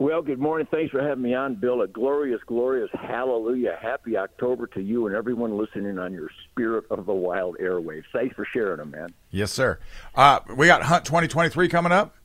Well, 0.00 0.20
good 0.20 0.40
morning. 0.40 0.66
Thanks 0.68 0.90
for 0.90 1.00
having 1.00 1.22
me 1.22 1.34
on, 1.34 1.54
Bill. 1.54 1.82
A 1.82 1.86
glorious, 1.86 2.40
glorious 2.44 2.90
hallelujah. 2.94 3.78
Happy 3.80 4.16
October 4.16 4.66
to 4.66 4.82
you 4.82 5.06
and 5.06 5.14
everyone 5.14 5.56
listening 5.56 6.00
on 6.00 6.12
your 6.12 6.30
Spirit 6.50 6.86
of 6.90 7.06
the 7.06 7.14
Wild 7.14 7.58
airwaves. 7.58 8.06
Thanks 8.12 8.34
for 8.34 8.44
sharing 8.44 8.78
them, 8.78 8.90
man. 8.90 9.14
Yes, 9.30 9.52
sir. 9.52 9.78
Uh, 10.16 10.40
we 10.56 10.66
got 10.66 10.82
Hunt 10.82 11.04
2023 11.04 11.68
coming 11.68 11.92
up. 11.92 12.16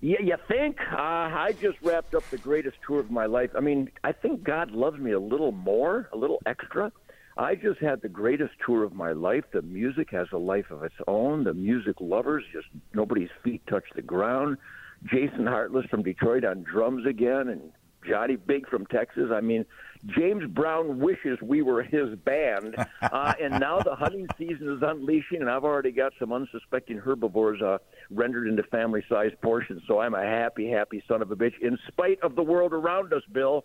Yeah, 0.00 0.20
you 0.22 0.36
think? 0.46 0.76
Uh, 0.92 0.96
I 0.96 1.54
just 1.60 1.78
wrapped 1.82 2.14
up 2.14 2.28
the 2.30 2.38
greatest 2.38 2.76
tour 2.86 3.00
of 3.00 3.10
my 3.10 3.26
life. 3.26 3.50
I 3.56 3.60
mean, 3.60 3.90
I 4.04 4.12
think 4.12 4.44
God 4.44 4.70
loves 4.70 4.98
me 4.98 5.12
a 5.12 5.20
little 5.20 5.52
more, 5.52 6.08
a 6.12 6.16
little 6.16 6.40
extra. 6.44 6.92
I 7.38 7.54
just 7.54 7.80
had 7.80 8.02
the 8.02 8.08
greatest 8.08 8.52
tour 8.64 8.84
of 8.84 8.94
my 8.94 9.12
life. 9.12 9.44
The 9.52 9.62
music 9.62 10.10
has 10.10 10.28
a 10.32 10.38
life 10.38 10.70
of 10.70 10.82
its 10.82 10.94
own. 11.06 11.44
The 11.44 11.54
music 11.54 11.96
lovers, 12.00 12.44
just 12.52 12.68
nobody's 12.94 13.30
feet 13.42 13.62
touch 13.66 13.84
the 13.94 14.02
ground. 14.02 14.58
Jason 15.04 15.46
Hartless 15.46 15.86
from 15.86 16.02
Detroit 16.02 16.44
on 16.44 16.62
drums 16.62 17.06
again, 17.06 17.48
and 17.48 17.72
Johnny 18.08 18.36
Big 18.36 18.68
from 18.68 18.86
Texas. 18.86 19.30
I 19.32 19.40
mean, 19.40 19.64
James 20.06 20.44
Brown 20.50 20.98
wishes 20.98 21.38
we 21.42 21.62
were 21.62 21.82
his 21.82 22.14
band. 22.24 22.76
Uh, 23.02 23.32
and 23.40 23.60
now 23.60 23.78
the 23.80 23.94
hunting 23.94 24.26
season 24.36 24.72
is 24.72 24.82
unleashing, 24.82 25.40
and 25.40 25.48
I've 25.48 25.64
already 25.64 25.92
got 25.92 26.12
some 26.18 26.32
unsuspecting 26.32 26.98
herbivores 26.98 27.62
uh, 27.62 27.78
rendered 28.10 28.48
into 28.48 28.62
family 28.64 29.04
sized 29.08 29.40
portions. 29.40 29.82
So 29.86 30.00
I'm 30.00 30.14
a 30.14 30.22
happy, 30.22 30.68
happy 30.68 31.02
son 31.06 31.22
of 31.22 31.30
a 31.30 31.36
bitch, 31.36 31.52
in 31.60 31.78
spite 31.86 32.18
of 32.22 32.34
the 32.34 32.42
world 32.42 32.72
around 32.72 33.12
us, 33.12 33.22
Bill. 33.30 33.64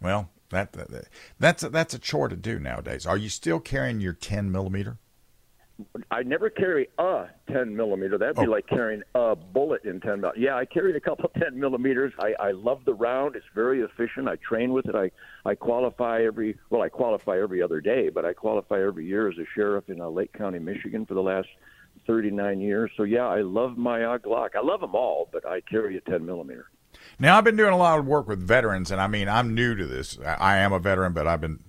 Well, 0.00 0.30
that, 0.50 0.72
that 0.72 1.08
that's 1.38 1.62
that's 1.62 1.94
a 1.94 1.98
chore 1.98 2.28
to 2.28 2.36
do 2.36 2.58
nowadays. 2.58 3.06
Are 3.06 3.16
you 3.16 3.28
still 3.28 3.60
carrying 3.60 4.00
your 4.00 4.14
10 4.14 4.50
millimeter? 4.50 4.98
I 6.10 6.22
never 6.22 6.50
carry 6.50 6.88
a 6.98 7.26
10 7.52 7.76
millimeter. 7.76 8.18
That'd 8.18 8.36
be 8.36 8.46
oh. 8.46 8.50
like 8.50 8.66
carrying 8.66 9.02
a 9.14 9.34
bullet 9.36 9.84
in 9.84 10.00
10 10.00 10.20
millimeter. 10.20 10.40
Yeah, 10.40 10.56
I 10.56 10.64
carried 10.64 10.96
a 10.96 11.00
couple 11.00 11.30
10 11.38 11.58
millimeters. 11.58 12.12
I, 12.18 12.34
I 12.40 12.50
love 12.52 12.84
the 12.84 12.94
round. 12.94 13.36
It's 13.36 13.46
very 13.54 13.82
efficient. 13.82 14.28
I 14.28 14.36
train 14.36 14.72
with 14.72 14.86
it. 14.86 14.94
I, 14.94 15.10
I 15.48 15.54
qualify 15.54 16.22
every, 16.22 16.58
well, 16.70 16.82
I 16.82 16.88
qualify 16.88 17.40
every 17.40 17.62
other 17.62 17.80
day, 17.80 18.08
but 18.08 18.24
I 18.24 18.32
qualify 18.32 18.82
every 18.82 19.06
year 19.06 19.28
as 19.28 19.38
a 19.38 19.44
sheriff 19.54 19.88
in 19.88 20.00
uh, 20.00 20.08
Lake 20.08 20.32
County, 20.32 20.58
Michigan 20.58 21.06
for 21.06 21.14
the 21.14 21.22
last 21.22 21.48
39 22.06 22.60
years. 22.60 22.90
So 22.96 23.04
yeah, 23.04 23.26
I 23.26 23.40
love 23.40 23.76
my 23.76 24.04
uh, 24.04 24.18
Glock. 24.18 24.50
I 24.56 24.60
love 24.60 24.80
them 24.80 24.94
all, 24.94 25.28
but 25.32 25.46
I 25.46 25.60
carry 25.60 25.96
a 25.96 26.00
10 26.00 26.24
millimeter. 26.24 26.66
Now 27.18 27.38
I've 27.38 27.44
been 27.44 27.56
doing 27.56 27.72
a 27.72 27.76
lot 27.76 27.98
of 27.98 28.06
work 28.06 28.26
with 28.26 28.40
veterans, 28.40 28.90
and 28.90 29.00
I 29.00 29.06
mean 29.06 29.28
I'm 29.28 29.54
new 29.54 29.74
to 29.74 29.86
this. 29.86 30.18
I 30.18 30.58
am 30.58 30.72
a 30.72 30.78
veteran, 30.78 31.12
but 31.12 31.26
I've 31.26 31.40
been 31.40 31.60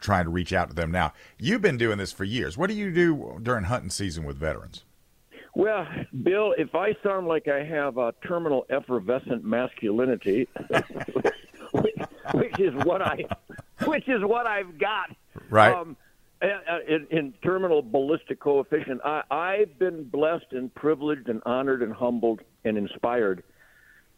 trying 0.00 0.24
to 0.24 0.30
reach 0.30 0.52
out 0.52 0.68
to 0.68 0.74
them 0.74 0.90
now. 0.90 1.12
You've 1.38 1.62
been 1.62 1.78
doing 1.78 1.98
this 1.98 2.12
for 2.12 2.24
years. 2.24 2.56
What 2.56 2.68
do 2.68 2.74
you 2.74 2.92
do 2.92 3.38
during 3.42 3.64
hunting 3.64 3.90
season 3.90 4.24
with 4.24 4.36
veterans? 4.36 4.84
Well, 5.54 5.86
Bill, 6.22 6.54
if 6.56 6.74
I 6.74 6.94
sound 7.02 7.26
like 7.26 7.46
I 7.46 7.62
have 7.62 7.98
a 7.98 8.14
terminal 8.26 8.64
effervescent 8.70 9.44
masculinity, 9.44 10.48
which, 11.72 11.94
which, 12.32 12.58
is 12.58 12.72
what 12.84 13.02
I, 13.02 13.24
which 13.84 14.08
is 14.08 14.22
what 14.22 14.46
I've 14.46 14.78
got, 14.78 15.14
right? 15.50 15.74
Um, 15.74 15.96
in, 16.88 17.06
in, 17.10 17.34
terminal 17.44 17.82
ballistic 17.82 18.40
coefficient, 18.40 19.00
I, 19.04 19.22
I've 19.30 19.78
been 19.78 20.04
blessed 20.04 20.52
and 20.52 20.74
privileged 20.74 21.28
and 21.28 21.40
honored 21.46 21.82
and 21.82 21.92
humbled 21.92 22.40
and 22.64 22.76
inspired 22.76 23.44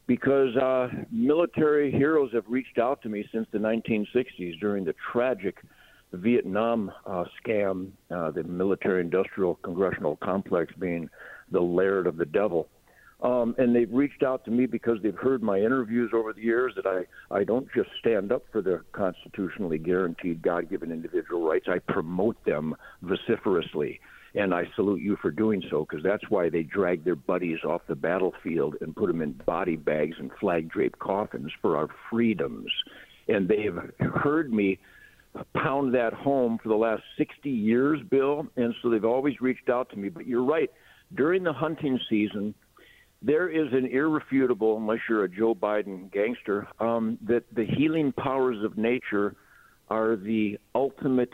because 0.07 0.55
uh, 0.57 0.89
military 1.11 1.91
heroes 1.91 2.31
have 2.33 2.45
reached 2.49 2.79
out 2.79 3.03
to 3.03 3.09
me 3.09 3.27
since 3.33 3.47
the 3.53 3.59
1960s 3.59 4.59
during 4.61 4.85
the 4.85 4.95
tragic 5.13 5.59
Vietnam 6.13 6.93
uh, 7.07 7.25
scam, 7.43 7.91
uh, 8.11 8.31
the 8.31 8.45
military 8.45 9.01
industrial 9.01 9.57
congressional 9.57 10.17
complex 10.17 10.73
being 10.79 11.09
the 11.51 11.61
lair 11.61 12.01
of 12.01 12.17
the 12.17 12.27
devil. 12.27 12.69
Um, 13.23 13.55
and 13.59 13.75
they've 13.75 13.91
reached 13.91 14.23
out 14.23 14.45
to 14.45 14.51
me 14.51 14.67
because 14.67 14.99
they've 15.03 15.17
heard 15.17 15.43
my 15.43 15.59
interviews 15.59 16.11
over 16.15 16.33
the 16.33 16.43
years 16.43 16.75
that 16.77 16.85
I, 16.87 17.35
I 17.35 17.45
don't 17.45 17.67
just 17.75 17.89
stand 17.99 18.33
up 18.33 18.43
for 18.53 18.61
the 18.61 18.83
constitutionally 18.93 19.79
guaranteed 19.79 20.43
God 20.43 20.69
given 20.69 20.93
individual 20.93 21.49
rights, 21.49 21.67
I 21.69 21.79
promote 21.79 22.37
them 22.45 22.77
vociferously 23.03 24.01
and 24.35 24.53
I 24.53 24.65
salute 24.75 25.01
you 25.01 25.17
for 25.23 25.31
doing 25.31 25.63
so 25.71 25.87
because 25.89 26.03
that's 26.03 26.29
why 26.29 26.49
they 26.49 26.63
drag 26.63 27.05
their 27.05 27.15
buddies 27.15 27.59
off 27.65 27.83
the 27.87 27.95
battlefield 27.95 28.77
and 28.81 28.95
put 28.95 29.07
them 29.07 29.23
in 29.23 29.33
body 29.33 29.77
bags 29.77 30.17
and 30.19 30.31
flag 30.41 30.69
draped 30.69 30.99
coffins 30.99 31.53
for 31.63 31.77
our 31.77 31.89
freedoms. 32.11 32.71
And 33.29 33.49
they've 33.49 33.79
heard 34.13 34.53
me 34.53 34.79
pound 35.55 35.95
that 35.95 36.13
home 36.13 36.59
for 36.63 36.69
the 36.69 36.75
last 36.75 37.03
60 37.17 37.49
years, 37.49 38.01
Bill, 38.11 38.47
and 38.57 38.75
so 38.83 38.91
they've 38.91 39.05
always 39.05 39.41
reached 39.41 39.69
out 39.69 39.91
to 39.91 39.97
me. 39.97 40.09
But 40.09 40.27
you're 40.27 40.45
right. 40.45 40.71
During 41.15 41.45
the 41.45 41.53
hunting 41.53 42.01
season, 42.11 42.55
there 43.23 43.49
is 43.49 43.73
an 43.73 43.87
irrefutable, 43.87 44.77
unless 44.77 44.99
you're 45.09 45.25
a 45.25 45.29
Joe 45.29 45.55
Biden 45.55 46.13
gangster, 46.13 46.67
um, 46.81 47.19
that 47.27 47.45
the 47.55 47.65
healing 47.65 48.13
powers 48.13 48.63
of 48.65 48.77
nature 48.77 49.37
are 49.89 50.17
the 50.17 50.59
ultimate 50.75 51.33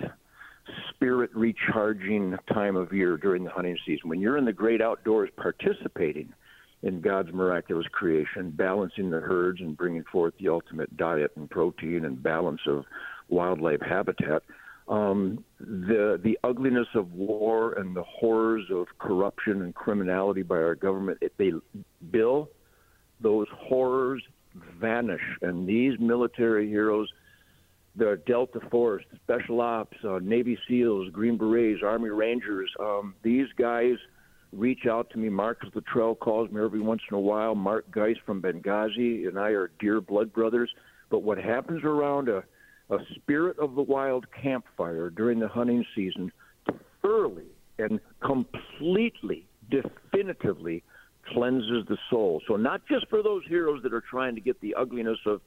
spirit 0.91 1.31
recharging 1.35 2.37
time 2.53 2.77
of 2.77 2.93
year 2.93 3.17
during 3.17 3.45
the 3.45 3.51
hunting 3.51 3.77
season. 3.87 4.09
When 4.09 4.21
you're 4.21 4.37
in 4.37 4.45
the 4.45 4.53
great 4.53 4.81
outdoors 4.81 5.31
participating 5.37 6.33
in 6.83 7.01
God's 7.01 7.33
miraculous 7.33 7.87
creation, 7.93 8.51
balancing 8.51 9.11
the 9.11 9.21
herds 9.21 9.61
and 9.61 9.77
bringing 9.77 10.05
forth 10.05 10.35
the 10.41 10.49
ultimate 10.49 10.97
diet 10.97 11.33
and 11.37 11.49
protein 11.49 12.05
and 12.05 12.23
balance 12.23 12.61
of 12.67 12.85
wildlife 13.29 13.81
habitat, 13.81 14.43
um, 14.89 15.45
the 15.61 16.21
the 16.23 16.37
ugliness 16.43 16.89
of 16.95 17.13
war 17.13 17.75
and 17.75 17.95
the 17.95 18.03
horrors 18.03 18.65
of 18.71 18.87
corruption 18.99 19.63
and 19.63 19.75
criminality 19.75 20.43
by 20.43 20.57
our 20.57 20.75
government, 20.75 21.19
if 21.21 21.37
they 21.37 21.53
bill 22.11 22.49
those 23.21 23.47
horrors 23.53 24.23
vanish, 24.81 25.21
and 25.43 25.69
these 25.69 25.99
military 26.01 26.69
heroes 26.69 27.09
the 27.97 28.21
Delta 28.27 28.61
Force, 28.71 29.03
Special 29.25 29.61
Ops, 29.61 29.97
uh, 30.05 30.19
Navy 30.23 30.59
SEALs, 30.69 31.11
Green 31.13 31.37
Berets, 31.37 31.83
Army 31.85 32.11
Rangers. 32.11 32.71
Um, 32.79 33.15
these 33.23 33.47
guys 33.59 33.95
reach 34.53 34.87
out 34.89 35.11
to 35.11 35.19
me. 35.19 35.29
Marcus 35.29 35.71
Luttrell 35.75 36.15
calls 36.15 36.51
me 36.51 36.63
every 36.63 36.81
once 36.81 37.03
in 37.11 37.17
a 37.17 37.21
while. 37.21 37.55
Mark 37.55 37.91
Geist 37.91 38.21
from 38.25 38.41
Benghazi 38.41 39.29
and 39.29 39.39
I 39.39 39.51
are 39.51 39.71
dear 39.79 40.01
blood 40.01 40.33
brothers. 40.33 40.71
But 41.11 41.21
what 41.21 41.39
happens 41.39 41.83
around 41.85 42.29
a, 42.29 42.43
a 42.91 42.99
spirit 43.17 43.59
of 43.59 43.75
the 43.75 43.83
wild 43.83 44.27
campfire 44.41 45.11
during 45.11 45.39
the 45.41 45.49
hunting 45.49 45.85
season 45.95 46.33
thoroughly 47.03 47.47
and 47.79 48.01
completely, 48.21 49.47
definitively 49.71 50.83
cleanses 51.33 51.85
the 51.89 51.99
soul. 52.09 52.41
So 52.47 52.57
not 52.57 52.83
just 52.87 53.09
for 53.09 53.23
those 53.23 53.43
heroes 53.49 53.83
that 53.83 53.93
are 53.93 54.03
trying 54.09 54.35
to 54.35 54.41
get 54.41 54.61
the 54.61 54.75
ugliness 54.75 55.19
of 55.27 55.41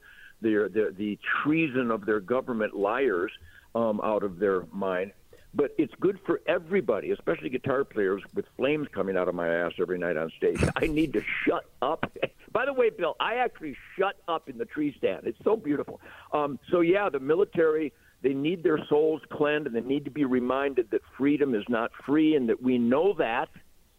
their, 0.44 0.68
their 0.68 0.92
the 0.92 1.18
treason 1.42 1.90
of 1.90 2.06
their 2.06 2.20
government 2.20 2.76
liars 2.76 3.32
um, 3.74 4.00
out 4.04 4.22
of 4.22 4.38
their 4.38 4.66
mind. 4.70 5.12
But 5.56 5.72
it's 5.78 5.94
good 6.00 6.18
for 6.26 6.40
everybody, 6.46 7.10
especially 7.12 7.48
guitar 7.48 7.84
players 7.84 8.22
with 8.34 8.44
flames 8.56 8.88
coming 8.92 9.16
out 9.16 9.28
of 9.28 9.34
my 9.34 9.48
ass 9.48 9.72
every 9.80 9.98
night 9.98 10.16
on 10.16 10.30
stage. 10.36 10.62
I 10.76 10.86
need 10.86 11.12
to 11.14 11.22
shut 11.44 11.64
up. 11.80 12.12
By 12.52 12.66
the 12.66 12.72
way, 12.72 12.90
Bill, 12.90 13.16
I 13.18 13.36
actually 13.36 13.76
shut 13.98 14.16
up 14.28 14.48
in 14.48 14.58
the 14.58 14.64
tree 14.64 14.94
stand. 14.98 15.26
It's 15.26 15.38
so 15.42 15.56
beautiful. 15.56 16.00
Um, 16.32 16.58
so 16.70 16.80
yeah, 16.80 17.08
the 17.08 17.20
military 17.20 17.92
they 18.22 18.32
need 18.32 18.62
their 18.62 18.78
souls 18.88 19.20
cleansed 19.30 19.66
and 19.66 19.76
they 19.76 19.86
need 19.86 20.06
to 20.06 20.10
be 20.10 20.24
reminded 20.24 20.90
that 20.92 21.02
freedom 21.18 21.54
is 21.54 21.64
not 21.68 21.90
free 22.06 22.34
and 22.34 22.48
that 22.48 22.62
we 22.62 22.78
know 22.78 23.12
that 23.18 23.50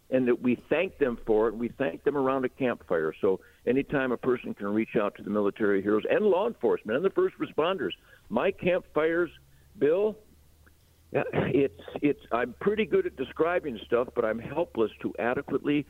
and 0.09 0.27
that 0.27 0.41
we 0.41 0.55
thank 0.67 0.97
them 0.97 1.17
for 1.27 1.47
it. 1.47 1.55
We 1.55 1.69
thank 1.69 2.03
them 2.03 2.17
around 2.17 2.43
a 2.43 2.49
campfire. 2.49 3.13
So 3.21 3.39
anytime 3.67 4.11
a 4.11 4.17
person 4.17 4.53
can 4.53 4.67
reach 4.67 4.95
out 4.99 5.15
to 5.15 5.23
the 5.23 5.29
military 5.29 5.81
heroes 5.81 6.03
and 6.09 6.25
law 6.25 6.47
enforcement 6.47 6.95
and 6.95 7.05
the 7.05 7.09
first 7.09 7.35
responders, 7.39 7.91
my 8.29 8.51
campfires, 8.51 9.29
Bill, 9.77 10.17
it's 11.11 11.81
it's 12.01 12.19
I'm 12.31 12.53
pretty 12.59 12.85
good 12.85 13.05
at 13.05 13.15
describing 13.15 13.79
stuff, 13.85 14.09
but 14.15 14.25
I'm 14.25 14.39
helpless 14.39 14.91
to 15.01 15.13
adequately 15.19 15.85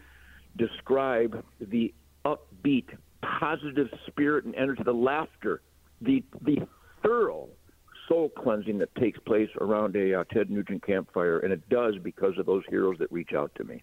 describe 0.56 1.44
the 1.60 1.94
upbeat, 2.26 2.88
positive 3.22 3.90
spirit 4.08 4.46
and 4.46 4.56
energy, 4.56 4.84
the 4.84 4.94
laughter, 4.94 5.62
the 6.02 6.24
the 6.42 6.68
thorough 7.02 7.50
soul 8.08 8.30
cleansing 8.30 8.78
that 8.78 8.94
takes 8.96 9.18
place 9.20 9.50
around 9.60 9.96
a 9.96 10.20
uh, 10.20 10.24
Ted 10.32 10.50
Nugent 10.52 10.86
campfire, 10.86 11.40
and 11.40 11.52
it 11.52 11.68
does 11.70 11.96
because 12.02 12.38
of 12.38 12.46
those 12.46 12.64
heroes 12.70 12.98
that 13.00 13.12
reach 13.12 13.34
out 13.34 13.52
to 13.56 13.64
me. 13.64 13.82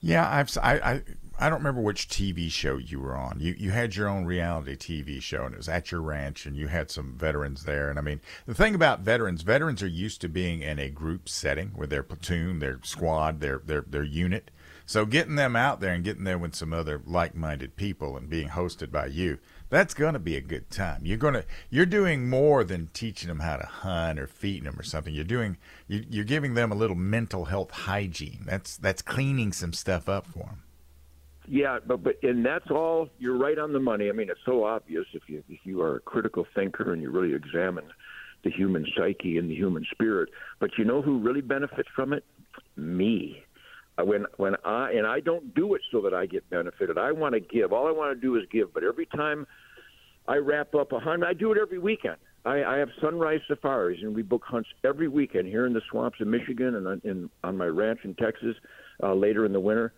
Yeah, 0.00 0.28
I've 0.28 0.56
I, 0.62 0.74
I 0.78 1.02
I 1.42 1.48
don't 1.48 1.60
remember 1.60 1.80
which 1.80 2.08
TV 2.08 2.50
show 2.50 2.76
you 2.76 3.00
were 3.00 3.16
on. 3.16 3.40
You 3.40 3.54
you 3.56 3.70
had 3.70 3.96
your 3.96 4.08
own 4.08 4.26
reality 4.26 4.76
TV 4.76 5.22
show, 5.22 5.44
and 5.44 5.54
it 5.54 5.56
was 5.56 5.70
at 5.70 5.90
your 5.90 6.02
ranch, 6.02 6.44
and 6.44 6.54
you 6.54 6.68
had 6.68 6.90
some 6.90 7.14
veterans 7.16 7.64
there. 7.64 7.88
And 7.88 7.98
I 7.98 8.02
mean, 8.02 8.20
the 8.44 8.54
thing 8.54 8.74
about 8.74 9.00
veterans, 9.00 9.40
veterans 9.40 9.82
are 9.82 9.88
used 9.88 10.20
to 10.20 10.28
being 10.28 10.60
in 10.60 10.78
a 10.78 10.90
group 10.90 11.30
setting 11.30 11.72
with 11.74 11.88
their 11.88 12.02
platoon, 12.02 12.58
their 12.58 12.78
squad, 12.82 13.40
their 13.40 13.58
their 13.64 13.80
their 13.80 14.04
unit. 14.04 14.50
So 14.84 15.06
getting 15.06 15.36
them 15.36 15.56
out 15.56 15.80
there 15.80 15.94
and 15.94 16.04
getting 16.04 16.24
there 16.24 16.36
with 16.36 16.54
some 16.54 16.74
other 16.74 17.00
like-minded 17.06 17.76
people 17.76 18.18
and 18.18 18.28
being 18.28 18.48
hosted 18.48 18.90
by 18.90 19.06
you, 19.06 19.38
that's 19.70 19.94
going 19.94 20.14
to 20.14 20.18
be 20.18 20.36
a 20.36 20.42
good 20.42 20.68
time. 20.68 21.06
You're 21.06 21.16
going 21.16 21.34
to 21.34 21.44
you're 21.70 21.86
doing 21.86 22.28
more 22.28 22.64
than 22.64 22.90
teaching 22.92 23.28
them 23.28 23.40
how 23.40 23.56
to 23.56 23.66
hunt 23.66 24.18
or 24.18 24.26
feeding 24.26 24.64
them 24.64 24.78
or 24.78 24.82
something. 24.82 25.14
You're 25.14 25.24
doing 25.24 25.56
you, 25.88 26.04
you're 26.10 26.24
giving 26.24 26.52
them 26.52 26.70
a 26.70 26.74
little 26.74 26.96
mental 26.96 27.46
health 27.46 27.70
hygiene. 27.70 28.42
That's 28.44 28.76
that's 28.76 29.00
cleaning 29.00 29.52
some 29.52 29.72
stuff 29.72 30.06
up 30.06 30.26
for 30.26 30.40
them. 30.40 30.62
Yeah, 31.52 31.80
but 31.84 32.04
but 32.04 32.14
and 32.22 32.46
that's 32.46 32.70
all. 32.70 33.08
You're 33.18 33.36
right 33.36 33.58
on 33.58 33.72
the 33.72 33.80
money. 33.80 34.08
I 34.08 34.12
mean, 34.12 34.30
it's 34.30 34.38
so 34.46 34.62
obvious 34.62 35.04
if 35.14 35.24
you 35.26 35.42
if 35.48 35.58
you 35.64 35.82
are 35.82 35.96
a 35.96 36.00
critical 36.00 36.46
thinker 36.54 36.92
and 36.92 37.02
you 37.02 37.10
really 37.10 37.34
examine 37.34 37.86
the 38.44 38.50
human 38.50 38.86
psyche 38.96 39.36
and 39.36 39.50
the 39.50 39.54
human 39.56 39.84
spirit. 39.90 40.28
But 40.60 40.70
you 40.78 40.84
know 40.84 41.02
who 41.02 41.18
really 41.18 41.40
benefits 41.40 41.88
from 41.94 42.12
it? 42.12 42.24
Me. 42.76 43.42
Uh, 43.98 44.04
when 44.04 44.26
when 44.36 44.54
I 44.64 44.92
and 44.92 45.04
I 45.04 45.18
don't 45.18 45.52
do 45.52 45.74
it 45.74 45.82
so 45.90 46.00
that 46.02 46.14
I 46.14 46.24
get 46.24 46.48
benefited. 46.50 46.96
I 46.96 47.10
want 47.10 47.34
to 47.34 47.40
give. 47.40 47.72
All 47.72 47.88
I 47.88 47.90
want 47.90 48.16
to 48.16 48.20
do 48.20 48.36
is 48.36 48.44
give. 48.52 48.72
But 48.72 48.84
every 48.84 49.06
time 49.06 49.44
I 50.28 50.36
wrap 50.36 50.76
up 50.76 50.92
a 50.92 51.00
hunt, 51.00 51.24
I 51.24 51.32
do 51.32 51.50
it 51.50 51.58
every 51.60 51.80
weekend. 51.80 52.18
I, 52.44 52.62
I 52.62 52.76
have 52.78 52.90
sunrise 53.02 53.40
safaris, 53.48 53.98
and 54.02 54.14
we 54.14 54.22
book 54.22 54.44
hunts 54.46 54.68
every 54.84 55.08
weekend 55.08 55.48
here 55.48 55.66
in 55.66 55.72
the 55.72 55.82
swamps 55.90 56.20
of 56.20 56.28
Michigan 56.28 56.76
and 56.76 57.04
in, 57.04 57.30
on 57.42 57.56
my 57.56 57.66
ranch 57.66 58.00
in 58.04 58.14
Texas 58.14 58.54
uh, 59.02 59.14
later 59.14 59.44
in 59.44 59.52
the 59.52 59.60
winter. 59.60 59.92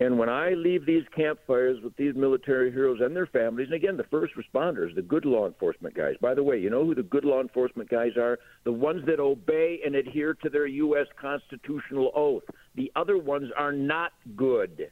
And 0.00 0.18
when 0.18 0.30
I 0.30 0.54
leave 0.54 0.86
these 0.86 1.04
campfires 1.14 1.76
with 1.84 1.94
these 1.96 2.14
military 2.14 2.72
heroes 2.72 3.00
and 3.02 3.14
their 3.14 3.26
families, 3.26 3.66
and 3.66 3.74
again, 3.74 3.98
the 3.98 4.04
first 4.04 4.32
responders, 4.34 4.94
the 4.94 5.02
good 5.02 5.26
law 5.26 5.46
enforcement 5.46 5.94
guys. 5.94 6.14
By 6.22 6.32
the 6.32 6.42
way, 6.42 6.58
you 6.58 6.70
know 6.70 6.86
who 6.86 6.94
the 6.94 7.02
good 7.02 7.26
law 7.26 7.42
enforcement 7.42 7.90
guys 7.90 8.12
are? 8.16 8.38
The 8.64 8.72
ones 8.72 9.04
that 9.06 9.20
obey 9.20 9.80
and 9.84 9.94
adhere 9.94 10.32
to 10.42 10.48
their 10.48 10.66
U.S. 10.66 11.06
constitutional 11.20 12.12
oath. 12.16 12.44
The 12.76 12.90
other 12.96 13.18
ones 13.18 13.50
are 13.58 13.72
not 13.72 14.12
good. 14.36 14.90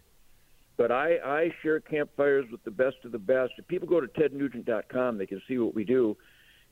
But 0.77 0.93
I, 0.93 1.17
I 1.25 1.55
share 1.63 1.81
campfires 1.81 2.45
with 2.53 2.63
the 2.65 2.71
best 2.71 2.97
of 3.05 3.13
the 3.13 3.19
best. 3.19 3.53
If 3.57 3.67
people 3.67 3.89
go 3.89 4.03
to 4.03 4.09
tednugent.com, 4.09 5.17
they 5.17 5.27
can 5.27 5.41
see 5.49 5.57
what 5.57 5.75
we 5.75 5.85
do. 5.85 6.19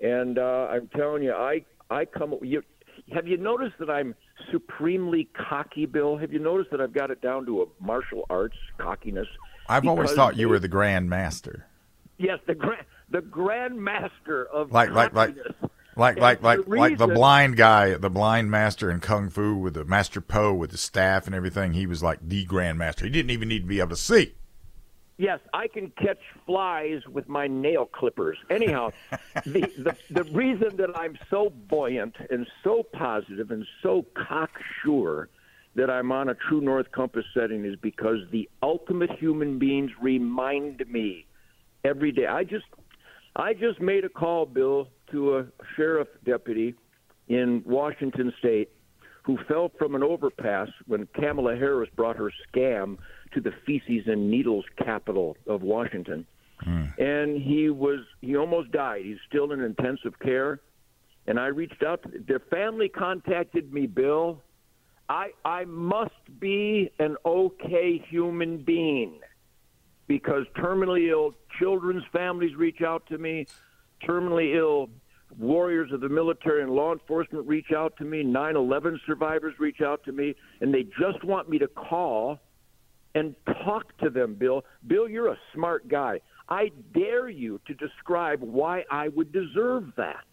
And 0.00 0.38
uh, 0.38 0.68
I'm 0.70 0.88
telling 0.94 1.22
you, 1.22 1.32
I, 1.32 1.64
I 1.88 2.04
come. 2.04 2.34
You, 2.42 2.62
have 3.12 3.26
you 3.26 3.36
noticed 3.36 3.78
that 3.78 3.90
I'm 3.90 4.14
supremely 4.50 5.28
cocky, 5.34 5.86
Bill? 5.86 6.16
Have 6.16 6.32
you 6.32 6.38
noticed 6.38 6.70
that 6.70 6.80
I've 6.80 6.92
got 6.92 7.10
it 7.10 7.20
down 7.20 7.46
to 7.46 7.62
a 7.62 7.66
martial 7.80 8.26
arts 8.30 8.56
cockiness? 8.78 9.28
I've 9.68 9.86
always 9.86 10.12
thought 10.12 10.36
you 10.36 10.48
were 10.48 10.58
the 10.58 10.68
grand 10.68 11.08
master. 11.08 11.66
Yes, 12.18 12.38
the 12.46 12.54
grand 12.54 12.84
the 13.10 13.20
grand 13.20 13.80
master 13.80 14.46
of 14.46 14.72
like 14.72 14.90
like 14.90 15.12
like 15.12 15.34
like 15.96 16.18
like 16.18 16.42
like 16.42 16.64
the 16.64 16.76
like 16.76 16.98
the 16.98 17.06
blind 17.06 17.56
guy, 17.56 17.94
the 17.94 18.10
blind 18.10 18.50
master 18.50 18.90
in 18.90 19.00
kung 19.00 19.28
fu 19.30 19.56
with 19.56 19.74
the 19.74 19.84
master 19.84 20.20
Po 20.20 20.52
with 20.52 20.70
the 20.70 20.78
staff 20.78 21.26
and 21.26 21.34
everything. 21.34 21.72
He 21.72 21.86
was 21.86 22.02
like 22.02 22.18
the 22.22 22.44
grand 22.44 22.78
master. 22.78 23.04
He 23.04 23.10
didn't 23.10 23.30
even 23.30 23.48
need 23.48 23.60
to 23.60 23.66
be 23.66 23.80
able 23.80 23.90
to 23.90 23.96
see. 23.96 24.34
Yes, 25.18 25.40
I 25.54 25.66
can 25.66 25.90
catch 25.96 26.20
flies 26.44 27.00
with 27.10 27.26
my 27.26 27.46
nail 27.46 27.86
clippers. 27.86 28.36
Anyhow, 28.50 28.90
the, 29.46 29.60
the 29.78 29.96
the 30.10 30.24
reason 30.24 30.76
that 30.76 30.90
I'm 30.94 31.18
so 31.30 31.50
buoyant 31.50 32.16
and 32.28 32.46
so 32.62 32.82
positive 32.92 33.50
and 33.50 33.64
so 33.82 34.04
cocksure 34.14 35.30
that 35.74 35.90
I'm 35.90 36.12
on 36.12 36.28
a 36.28 36.34
true 36.34 36.60
north 36.60 36.92
compass 36.92 37.24
setting 37.32 37.64
is 37.64 37.76
because 37.76 38.18
the 38.30 38.48
ultimate 38.62 39.10
human 39.12 39.58
beings 39.58 39.90
remind 40.00 40.86
me 40.90 41.26
every 41.82 42.12
day. 42.12 42.26
I 42.26 42.44
just 42.44 42.66
I 43.36 43.54
just 43.54 43.80
made 43.80 44.04
a 44.04 44.10
call, 44.10 44.44
Bill, 44.44 44.88
to 45.12 45.38
a 45.38 45.46
sheriff 45.76 46.08
deputy 46.26 46.74
in 47.28 47.62
Washington 47.64 48.34
State 48.38 48.70
who 49.22 49.38
fell 49.48 49.72
from 49.78 49.94
an 49.94 50.02
overpass 50.02 50.68
when 50.86 51.08
Kamala 51.14 51.56
Harris 51.56 51.90
brought 51.96 52.16
her 52.16 52.30
scam 52.48 52.98
to 53.32 53.40
the 53.40 53.52
feces 53.64 54.06
and 54.06 54.30
needles 54.30 54.64
capital 54.78 55.36
of 55.46 55.62
Washington. 55.62 56.26
Mm. 56.66 56.98
And 56.98 57.42
he 57.42 57.70
was 57.70 58.00
he 58.20 58.36
almost 58.36 58.72
died. 58.72 59.02
He's 59.04 59.18
still 59.28 59.52
in 59.52 59.60
intensive 59.60 60.18
care. 60.20 60.60
And 61.26 61.40
I 61.40 61.46
reached 61.46 61.82
out 61.82 62.02
to 62.04 62.10
their 62.26 62.38
family 62.38 62.88
contacted 62.88 63.72
me, 63.72 63.86
Bill. 63.86 64.42
I 65.08 65.30
I 65.44 65.64
must 65.64 66.40
be 66.40 66.90
an 66.98 67.16
okay 67.24 68.02
human 68.08 68.58
being 68.58 69.20
because 70.06 70.46
terminally 70.56 71.10
ill 71.10 71.34
children's 71.58 72.04
families 72.12 72.54
reach 72.56 72.80
out 72.80 73.06
to 73.08 73.18
me, 73.18 73.46
terminally 74.02 74.56
ill 74.56 74.88
warriors 75.38 75.92
of 75.92 76.00
the 76.00 76.08
military 76.08 76.62
and 76.62 76.70
law 76.70 76.92
enforcement 76.92 77.46
reach 77.46 77.72
out 77.72 77.96
to 77.96 78.04
me, 78.04 78.22
9/11 78.22 78.98
survivors 79.04 79.58
reach 79.58 79.80
out 79.80 80.04
to 80.04 80.12
me, 80.12 80.34
and 80.60 80.72
they 80.72 80.84
just 80.98 81.22
want 81.24 81.48
me 81.48 81.58
to 81.58 81.68
call 81.68 82.40
and 83.16 83.34
talk 83.64 83.96
to 83.98 84.10
them, 84.10 84.34
Bill. 84.34 84.62
Bill, 84.86 85.08
you're 85.08 85.28
a 85.28 85.38
smart 85.54 85.88
guy. 85.88 86.20
I 86.50 86.70
dare 86.94 87.30
you 87.30 87.60
to 87.66 87.74
describe 87.74 88.40
why 88.40 88.84
I 88.90 89.08
would 89.08 89.32
deserve 89.32 89.90
that. 89.96 90.24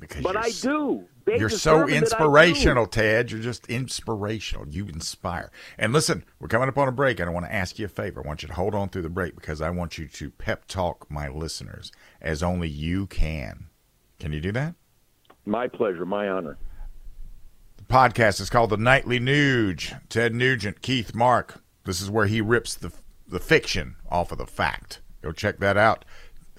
Because 0.00 0.22
but 0.22 0.36
I 0.36 0.50
do. 0.50 1.04
They 1.24 1.38
you're 1.38 1.48
so 1.48 1.88
inspirational, 1.88 2.86
Ted. 2.86 3.30
You're 3.30 3.40
just 3.40 3.66
inspirational. 3.68 4.68
You 4.68 4.86
inspire. 4.86 5.50
And 5.78 5.92
listen, 5.92 6.24
we're 6.40 6.48
coming 6.48 6.68
up 6.68 6.76
on 6.76 6.88
a 6.88 6.92
break, 6.92 7.20
and 7.20 7.30
I 7.30 7.32
want 7.32 7.46
to 7.46 7.54
ask 7.54 7.78
you 7.78 7.86
a 7.86 7.88
favor. 7.88 8.20
I 8.22 8.26
want 8.26 8.42
you 8.42 8.48
to 8.48 8.54
hold 8.54 8.74
on 8.74 8.88
through 8.88 9.02
the 9.02 9.08
break 9.08 9.36
because 9.36 9.60
I 9.60 9.70
want 9.70 9.96
you 9.96 10.08
to 10.08 10.30
pep 10.30 10.66
talk 10.66 11.08
my 11.08 11.28
listeners 11.28 11.92
as 12.20 12.42
only 12.42 12.68
you 12.68 13.06
can. 13.06 13.66
Can 14.18 14.32
you 14.32 14.40
do 14.40 14.52
that? 14.52 14.74
My 15.46 15.68
pleasure. 15.68 16.04
My 16.04 16.28
honor. 16.28 16.58
The 17.76 17.84
podcast 17.84 18.40
is 18.40 18.50
called 18.50 18.70
The 18.70 18.76
Nightly 18.76 19.20
Nuge. 19.20 19.98
Ted 20.08 20.34
Nugent, 20.34 20.82
Keith 20.82 21.14
Mark, 21.14 21.62
this 21.86 22.02
is 22.02 22.10
where 22.10 22.26
he 22.26 22.40
rips 22.40 22.74
the 22.74 22.92
the 23.28 23.40
fiction 23.40 23.96
off 24.10 24.30
of 24.30 24.38
the 24.38 24.46
fact. 24.46 25.00
Go 25.22 25.32
check 25.32 25.58
that 25.58 25.76
out. 25.76 26.04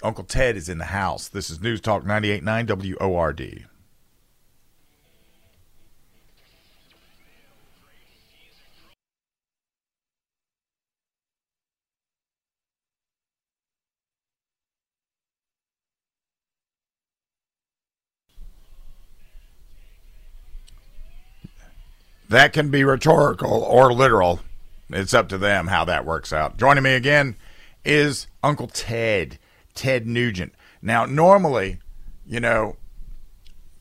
Uncle 0.02 0.24
Ted 0.24 0.56
is 0.56 0.68
in 0.68 0.78
the 0.78 0.86
house. 0.86 1.28
This 1.28 1.50
is 1.50 1.60
News 1.60 1.80
Talk 1.80 2.04
98.9 2.04 3.00
WORD. 3.00 3.66
That 22.28 22.52
can 22.52 22.70
be 22.70 22.84
rhetorical 22.84 23.62
or 23.62 23.90
literal. 23.90 24.40
It's 24.90 25.14
up 25.14 25.28
to 25.28 25.38
them 25.38 25.68
how 25.68 25.84
that 25.84 26.04
works 26.04 26.32
out. 26.32 26.56
Joining 26.56 26.84
me 26.84 26.94
again 26.94 27.36
is 27.84 28.26
Uncle 28.42 28.68
Ted, 28.68 29.38
Ted 29.74 30.06
Nugent. 30.06 30.54
Now, 30.80 31.04
normally, 31.04 31.78
you 32.26 32.40
know, 32.40 32.76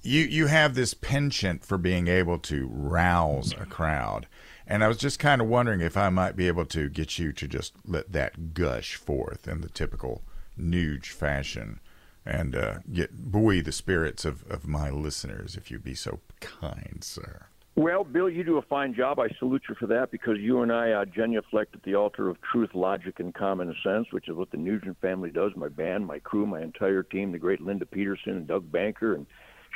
you 0.01 0.21
you 0.21 0.47
have 0.47 0.75
this 0.75 0.93
penchant 0.93 1.65
for 1.65 1.77
being 1.77 2.07
able 2.07 2.39
to 2.39 2.67
rouse 2.71 3.53
a 3.53 3.65
crowd. 3.65 4.27
And 4.65 4.83
I 4.83 4.87
was 4.87 4.97
just 4.97 5.19
kind 5.19 5.41
of 5.41 5.47
wondering 5.47 5.79
if 5.79 5.95
I 5.95 6.09
might 6.09 6.35
be 6.35 6.47
able 6.47 6.65
to 6.65 6.89
get 6.89 7.17
you 7.17 7.31
to 7.31 7.47
just 7.47 7.73
let 7.85 8.11
that 8.11 8.53
gush 8.53 8.95
forth 8.95 9.47
in 9.47 9.61
the 9.61 9.69
typical 9.69 10.23
Nuge 10.59 11.07
fashion 11.07 11.79
and 12.25 12.55
uh, 12.55 12.79
get 12.91 13.31
buoy 13.31 13.61
the 13.61 13.71
spirits 13.71 14.25
of, 14.25 14.43
of 14.51 14.67
my 14.67 14.89
listeners, 14.89 15.55
if 15.55 15.71
you'd 15.71 15.83
be 15.83 15.95
so 15.95 16.19
kind, 16.41 16.99
sir. 17.01 17.45
Well, 17.77 18.03
Bill, 18.03 18.27
you 18.27 18.43
do 18.43 18.57
a 18.57 18.63
fine 18.63 18.95
job. 18.95 19.19
I 19.19 19.27
salute 19.37 19.61
you 19.69 19.75
for 19.75 19.85
that 19.85 20.09
because 20.09 20.39
you 20.39 20.63
and 20.63 20.73
I 20.73 20.93
uh, 20.93 21.05
genuflect 21.05 21.75
at 21.75 21.83
the 21.83 21.93
altar 21.93 22.27
of 22.27 22.37
truth, 22.41 22.71
logic, 22.73 23.19
and 23.19 23.31
common 23.31 23.75
sense, 23.83 24.07
which 24.09 24.27
is 24.27 24.35
what 24.35 24.49
the 24.49 24.57
Nugent 24.57 24.99
family 24.99 25.29
does. 25.29 25.51
My 25.55 25.67
band, 25.67 26.07
my 26.07 26.17
crew, 26.17 26.47
my 26.47 26.63
entire 26.63 27.03
team, 27.03 27.31
the 27.31 27.37
great 27.37 27.61
Linda 27.61 27.85
Peterson 27.85 28.31
and 28.31 28.47
Doug 28.47 28.71
Banker 28.71 29.13
and 29.13 29.27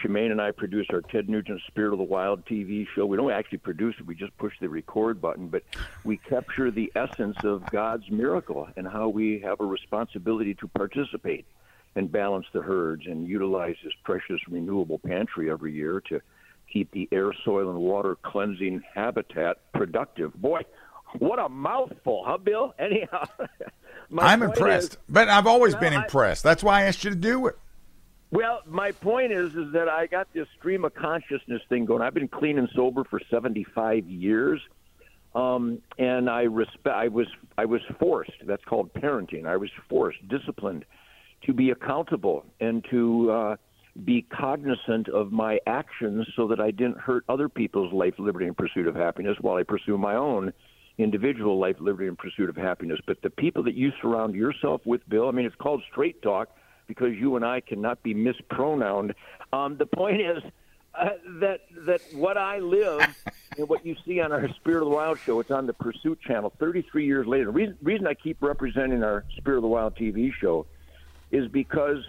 Shemane 0.04 0.32
and 0.32 0.42
I 0.42 0.50
produce 0.50 0.88
our 0.92 1.04
Ted 1.12 1.30
Nugent 1.30 1.62
Spirit 1.68 1.94
of 1.94 2.00
the 2.00 2.04
Wild 2.04 2.44
TV 2.48 2.88
show. 2.96 3.06
We 3.06 3.18
don't 3.18 3.32
actually 3.32 3.60
produce 3.60 3.94
it; 4.00 4.08
we 4.08 4.16
just 4.16 4.36
push 4.40 4.54
the 4.60 4.68
record 4.68 5.22
button. 5.22 5.48
But 5.48 5.62
we 6.04 6.18
capture 6.18 6.72
the 6.72 6.92
essence 6.96 7.38
of 7.44 7.70
God's 7.70 8.10
miracle 8.10 8.68
and 8.78 8.88
how 8.88 9.10
we 9.10 9.40
have 9.46 9.60
a 9.60 9.66
responsibility 9.66 10.56
to 10.56 10.68
participate. 10.68 11.46
and 11.96 12.12
balance 12.12 12.46
the 12.54 12.62
herds 12.62 13.04
and 13.06 13.28
utilize 13.28 13.76
this 13.84 13.94
precious 14.06 14.40
renewable 14.50 14.98
pantry 14.98 15.52
every 15.52 15.74
year 15.74 16.02
to 16.08 16.22
keep 16.72 16.92
the 16.92 17.08
air, 17.12 17.32
soil, 17.46 17.70
and 17.70 17.80
water 17.80 18.18
cleansing 18.24 18.82
habitat 18.94 19.58
productive. 19.74 20.34
Boy, 20.34 20.62
what 21.20 21.40
a 21.40 21.50
mouthful, 21.50 22.24
huh, 22.26 22.38
Bill? 22.38 22.74
Anyhow, 22.80 23.26
I'm 24.18 24.44
impressed, 24.44 24.94
is, 24.94 24.98
but 25.10 25.30
I've 25.30 25.48
always 25.48 25.74
well, 25.74 25.82
been 25.82 25.94
I, 25.94 26.04
impressed. 26.04 26.44
That's 26.44 26.64
why 26.64 26.82
I 26.82 26.84
asked 26.84 27.04
you 27.04 27.10
to 27.10 27.16
do 27.16 27.48
it. 27.48 27.58
Well, 28.32 28.62
my 28.66 28.94
point 28.94 29.34
is, 29.34 29.56
is 29.56 29.74
that 29.74 29.90
I 29.90 30.08
got 30.08 30.32
this 30.34 30.48
stream 30.58 30.86
of 30.86 30.94
consciousness 30.96 31.62
thing 31.68 31.84
going. 31.84 32.02
I've 32.02 32.14
been 32.14 32.30
clean 32.30 32.58
and 32.58 32.70
sober 32.74 33.04
for 33.04 33.20
75 33.30 34.08
years, 34.08 34.62
um, 35.36 35.82
and 35.98 36.30
I 36.30 36.44
respect. 36.44 36.96
I 36.96 37.10
was 37.10 37.28
I 37.58 37.66
was 37.66 37.82
forced. 38.00 38.32
That's 38.46 38.64
called 38.64 38.94
parenting. 38.94 39.46
I 39.46 39.58
was 39.58 39.70
forced, 39.90 40.26
disciplined, 40.30 40.86
to 41.44 41.54
be 41.54 41.72
accountable 41.72 42.46
and 42.62 42.86
to 42.90 43.32
uh, 43.32 43.56
be 44.04 44.22
cognizant 44.22 45.10
of 45.10 45.32
my 45.32 45.60
actions, 45.68 46.28
so 46.36 46.48
that 46.48 46.60
I 46.60 46.72
didn't 46.72 46.98
hurt 46.98 47.24
other 47.28 47.50
people's 47.50 47.92
life, 47.94 48.14
liberty, 48.18 48.48
and 48.48 48.56
pursuit 48.56 48.88
of 48.88 48.96
happiness, 48.96 49.38
while 49.42 49.58
I 49.58 49.64
pursue 49.64 49.98
my 49.98 50.16
own 50.16 50.54
individual 50.98 51.60
life, 51.60 51.76
liberty, 51.80 52.08
and 52.08 52.18
pursuit 52.18 52.50
of 52.50 52.56
happiness. 52.56 53.00
But 53.06 53.22
the 53.22 53.30
people 53.30 53.64
that 53.64 53.76
you 53.76 53.92
surround 54.02 54.36
yourself 54.36 54.82
with, 54.86 55.08
Bill. 55.10 55.28
I 55.28 55.32
mean, 55.32 55.46
it's 55.46 55.56
called 55.56 55.84
straight 55.92 56.22
talk 56.22 56.50
because 56.88 57.14
you 57.16 57.36
and 57.36 57.46
I 57.46 57.62
cannot 57.62 58.02
be 58.04 58.14
mispronounced. 58.14 59.16
Um, 59.54 59.78
the 59.78 59.86
point 59.86 60.22
is 60.22 60.44
uh, 60.94 61.10
that 61.40 61.62
that 61.86 62.02
what 62.14 62.38
I 62.38 62.60
live 62.60 63.02
and 63.58 63.68
what 63.70 63.86
you 63.86 63.96
see 64.06 64.20
on 64.20 64.32
our 64.32 64.48
Spirit 64.56 64.84
of 64.84 64.90
the 64.90 64.96
Wild 64.96 65.20
show, 65.20 65.40
it's 65.40 65.52
on 65.52 65.68
the 65.68 65.74
Pursuit 65.74 66.20
channel. 66.22 66.54
Thirty-three 66.60 67.06
years 67.06 67.28
later, 67.28 67.46
the 67.46 67.52
reason, 67.52 67.78
reason 67.82 68.08
I 68.08 68.14
keep 68.14 68.42
representing 68.42 69.04
our 69.04 69.26
Spirit 69.38 69.58
of 69.58 69.64
the 69.64 69.70
Wild 69.70 69.96
TV 69.96 70.32
show 70.34 70.66
is 71.32 71.48
because 71.48 72.00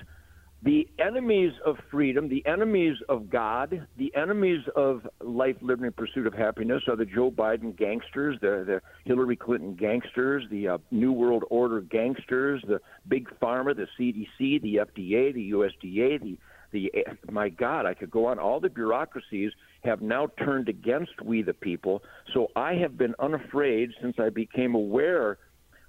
the 0.64 0.88
enemies 0.98 1.52
of 1.66 1.76
freedom, 1.90 2.28
the 2.28 2.44
enemies 2.46 2.96
of 3.08 3.28
God, 3.28 3.86
the 3.98 4.14
enemies 4.14 4.60
of 4.76 5.06
life, 5.20 5.56
liberty, 5.60 5.88
and 5.88 5.96
pursuit 5.96 6.26
of 6.26 6.34
happiness 6.34 6.82
are 6.88 6.94
the 6.94 7.04
Joe 7.04 7.32
Biden 7.32 7.76
gangsters, 7.76 8.38
the, 8.40 8.64
the 8.64 8.80
Hillary 9.04 9.34
Clinton 9.34 9.74
gangsters, 9.74 10.44
the 10.50 10.68
uh, 10.68 10.78
New 10.92 11.12
World 11.12 11.44
Order 11.50 11.80
gangsters, 11.80 12.62
the 12.68 12.80
big 13.08 13.28
pharma, 13.40 13.74
the 13.74 13.88
CDC, 13.98 14.62
the 14.62 14.76
FDA, 14.76 15.34
the 15.34 15.50
USDA, 15.50 16.22
the 16.22 16.38
the 16.70 16.90
my 17.30 17.50
God, 17.50 17.84
I 17.84 17.92
could 17.92 18.10
go 18.10 18.24
on. 18.24 18.38
All 18.38 18.58
the 18.58 18.70
bureaucracies 18.70 19.52
have 19.84 20.00
now 20.00 20.28
turned 20.38 20.70
against 20.70 21.20
we 21.22 21.42
the 21.42 21.52
people. 21.52 22.02
So 22.32 22.48
I 22.56 22.74
have 22.76 22.96
been 22.96 23.14
unafraid 23.18 23.90
since 24.00 24.16
I 24.18 24.30
became 24.30 24.74
aware 24.74 25.36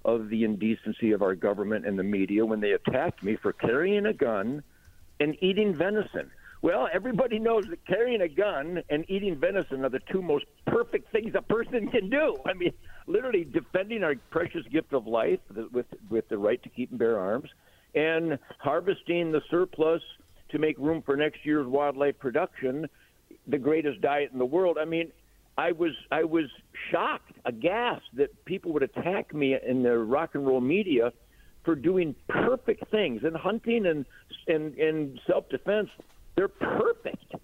of 0.04 0.28
the 0.28 0.44
indecency 0.44 1.12
of 1.12 1.22
our 1.22 1.34
government 1.34 1.86
and 1.86 1.98
the 1.98 2.04
media 2.04 2.44
when 2.44 2.60
they 2.60 2.72
attacked 2.72 3.22
me 3.22 3.36
for 3.36 3.52
carrying 3.52 4.06
a 4.06 4.12
gun 4.12 4.62
and 5.20 5.36
eating 5.40 5.74
venison. 5.74 6.30
Well, 6.62 6.88
everybody 6.90 7.38
knows 7.38 7.66
that 7.66 7.84
carrying 7.86 8.22
a 8.22 8.28
gun 8.28 8.82
and 8.88 9.04
eating 9.08 9.36
venison 9.36 9.84
are 9.84 9.90
the 9.90 10.00
two 10.10 10.22
most 10.22 10.46
perfect 10.66 11.12
things 11.12 11.34
a 11.34 11.42
person 11.42 11.88
can 11.88 12.08
do. 12.08 12.38
I 12.46 12.54
mean, 12.54 12.72
literally 13.06 13.44
defending 13.44 14.02
our 14.02 14.14
precious 14.30 14.64
gift 14.72 14.94
of 14.94 15.06
life 15.06 15.40
with 15.72 15.86
with 16.08 16.28
the 16.28 16.38
right 16.38 16.62
to 16.62 16.68
keep 16.70 16.88
and 16.88 16.98
bear 16.98 17.18
arms, 17.18 17.50
and 17.94 18.38
harvesting 18.58 19.30
the 19.30 19.42
surplus 19.50 20.02
to 20.50 20.58
make 20.58 20.78
room 20.78 21.02
for 21.02 21.16
next 21.16 21.44
year's 21.44 21.66
wildlife 21.66 22.18
production, 22.18 22.88
the 23.46 23.58
greatest 23.58 24.00
diet 24.00 24.30
in 24.32 24.38
the 24.38 24.46
world. 24.46 24.78
I 24.80 24.86
mean, 24.86 25.12
I 25.56 25.72
was 25.72 25.92
I 26.10 26.24
was 26.24 26.46
shocked, 26.90 27.32
aghast 27.44 28.02
that 28.14 28.44
people 28.44 28.72
would 28.72 28.82
attack 28.82 29.34
me 29.34 29.56
in 29.66 29.82
the 29.82 29.96
rock 29.98 30.30
and 30.34 30.46
roll 30.46 30.60
media 30.60 31.12
for 31.64 31.74
doing 31.74 32.14
perfect 32.28 32.90
things 32.90 33.22
and 33.24 33.36
hunting 33.36 33.86
and 33.86 34.04
and, 34.48 34.74
and 34.74 35.20
self 35.26 35.48
defense. 35.48 35.88
They're 36.36 36.48
perfect. 36.48 37.34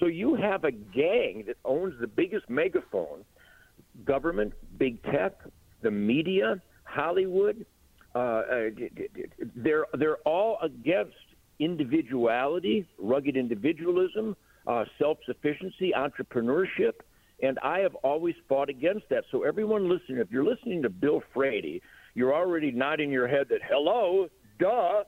So 0.00 0.06
you 0.06 0.34
have 0.34 0.64
a 0.64 0.72
gang 0.72 1.44
that 1.46 1.56
owns 1.64 1.94
the 2.00 2.08
biggest 2.08 2.50
megaphone, 2.50 3.24
government, 4.04 4.52
big 4.76 5.02
tech, 5.04 5.38
the 5.82 5.90
media, 5.90 6.60
Hollywood. 6.84 7.64
Uh, 8.14 8.18
uh 8.18 8.70
they're 9.54 9.86
they're 9.94 10.18
all 10.18 10.58
against 10.62 11.14
individuality, 11.60 12.86
rugged 12.98 13.36
individualism, 13.36 14.36
uh, 14.66 14.84
self 14.98 15.18
sufficiency, 15.24 15.92
entrepreneurship. 15.96 16.94
And 17.42 17.58
I 17.62 17.80
have 17.80 17.94
always 17.96 18.36
fought 18.48 18.68
against 18.68 19.08
that. 19.10 19.24
So, 19.30 19.42
everyone 19.42 19.88
listening, 19.88 20.18
if 20.18 20.30
you're 20.30 20.44
listening 20.44 20.82
to 20.82 20.88
Bill 20.88 21.22
Frady, 21.34 21.82
you're 22.14 22.34
already 22.34 22.70
nodding 22.70 23.10
your 23.10 23.26
head 23.26 23.48
that, 23.50 23.60
hello, 23.68 24.28
duh. 24.58 25.04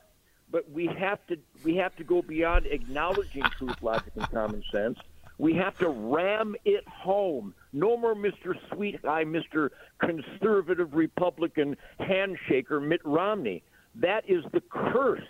But 0.51 0.71
we 0.71 0.87
have 0.87 1.25
to 1.29 1.39
we 1.65 1.77
have 1.77 1.97
to 1.97 2.05
go 2.05 2.23
beyond 2.23 2.67
acknowledging 2.67 3.43
truth, 3.59 3.77
logic, 3.83 4.13
and 4.15 4.29
common 4.31 4.63
sense. 4.71 4.99
We 5.39 5.55
have 5.55 5.77
to 5.79 5.89
ram 5.89 6.55
it 6.65 6.87
home. 6.87 7.55
No 7.73 7.97
more 7.97 8.15
Mr. 8.15 8.55
Sweet 8.73 9.03
Guy, 9.03 9.25
Mr. 9.25 9.71
Conservative 9.99 10.95
Republican 10.95 11.77
handshaker 11.99 12.81
Mitt 12.81 13.01
Romney. 13.05 13.65
That 13.97 14.29
is 14.29 14.45
the 14.53 14.61
curse 14.61 15.21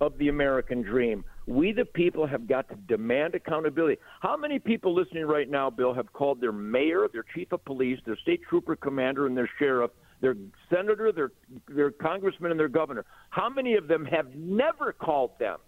of 0.00 0.18
the 0.18 0.28
American 0.28 0.82
dream. 0.82 1.24
We, 1.50 1.72
the 1.72 1.84
people, 1.84 2.28
have 2.28 2.46
got 2.46 2.68
to 2.68 2.76
demand 2.76 3.34
accountability. 3.34 4.00
How 4.20 4.36
many 4.36 4.60
people 4.60 4.94
listening 4.94 5.26
right 5.26 5.50
now, 5.50 5.68
Bill, 5.68 5.92
have 5.92 6.12
called 6.12 6.40
their 6.40 6.52
mayor, 6.52 7.08
their 7.12 7.24
chief 7.34 7.50
of 7.50 7.64
police, 7.64 7.98
their 8.06 8.16
state 8.18 8.42
trooper 8.48 8.76
commander, 8.76 9.26
and 9.26 9.36
their 9.36 9.50
sheriff, 9.58 9.90
their 10.20 10.36
senator, 10.72 11.10
their, 11.10 11.32
their 11.68 11.90
congressman, 11.90 12.52
and 12.52 12.60
their 12.60 12.68
governor? 12.68 13.04
How 13.30 13.48
many 13.48 13.74
of 13.74 13.88
them 13.88 14.04
have 14.04 14.32
never 14.36 14.92
called 14.92 15.32
them? 15.40 15.58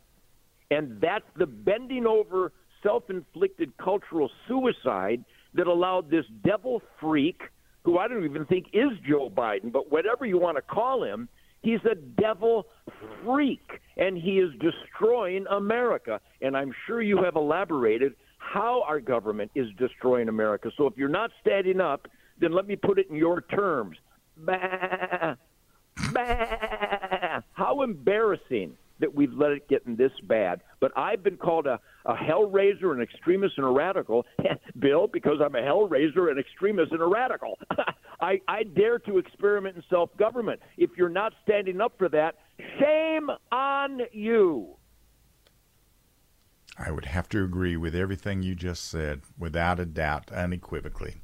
And 0.70 1.00
that's 1.00 1.24
the 1.36 1.46
bending 1.46 2.06
over, 2.06 2.52
self 2.84 3.10
inflicted 3.10 3.76
cultural 3.76 4.30
suicide 4.46 5.24
that 5.54 5.66
allowed 5.66 6.12
this 6.12 6.26
devil 6.44 6.80
freak, 7.00 7.40
who 7.82 7.98
I 7.98 8.06
don't 8.06 8.24
even 8.24 8.46
think 8.46 8.66
is 8.72 8.90
Joe 9.04 9.28
Biden, 9.28 9.72
but 9.72 9.90
whatever 9.90 10.26
you 10.26 10.38
want 10.38 10.58
to 10.58 10.62
call 10.62 11.02
him, 11.02 11.28
He's 11.62 11.84
a 11.84 11.94
devil 11.94 12.66
freak, 13.24 13.80
and 13.96 14.16
he 14.18 14.38
is 14.38 14.52
destroying 14.60 15.46
America. 15.48 16.20
And 16.40 16.56
I'm 16.56 16.72
sure 16.86 17.00
you 17.00 17.22
have 17.22 17.36
elaborated 17.36 18.14
how 18.38 18.82
our 18.82 19.00
government 19.00 19.52
is 19.54 19.68
destroying 19.78 20.28
America. 20.28 20.70
So 20.76 20.86
if 20.86 20.96
you're 20.96 21.08
not 21.08 21.30
standing 21.40 21.80
up, 21.80 22.08
then 22.38 22.52
let 22.52 22.66
me 22.66 22.74
put 22.76 22.98
it 22.98 23.08
in 23.08 23.16
your 23.16 23.40
terms. 23.42 23.96
Bah, 24.36 25.36
bah. 26.12 27.40
How 27.52 27.82
embarrassing 27.82 28.76
that 29.02 29.14
we've 29.14 29.32
let 29.32 29.50
it 29.50 29.68
get 29.68 29.82
in 29.86 29.96
this 29.96 30.12
bad. 30.22 30.62
But 30.80 30.96
I've 30.96 31.22
been 31.22 31.36
called 31.36 31.66
a, 31.66 31.78
a 32.06 32.14
hellraiser, 32.14 32.94
an 32.94 33.02
extremist, 33.02 33.58
and 33.58 33.66
a 33.66 33.70
radical, 33.70 34.24
Bill, 34.78 35.06
because 35.06 35.38
I'm 35.44 35.54
a 35.54 35.60
hellraiser, 35.60 36.30
an 36.30 36.38
extremist, 36.38 36.92
and 36.92 37.02
a 37.02 37.06
radical. 37.06 37.58
I, 38.20 38.40
I 38.48 38.62
dare 38.62 38.98
to 39.00 39.18
experiment 39.18 39.76
in 39.76 39.82
self 39.90 40.16
government. 40.16 40.60
If 40.78 40.90
you're 40.96 41.08
not 41.10 41.34
standing 41.42 41.80
up 41.80 41.94
for 41.98 42.08
that, 42.08 42.36
shame 42.80 43.28
on 43.50 44.00
you. 44.12 44.76
I 46.78 46.90
would 46.90 47.04
have 47.04 47.28
to 47.30 47.44
agree 47.44 47.76
with 47.76 47.94
everything 47.94 48.42
you 48.42 48.54
just 48.54 48.88
said, 48.88 49.22
without 49.38 49.78
a 49.78 49.84
doubt, 49.84 50.32
unequivocally. 50.32 51.16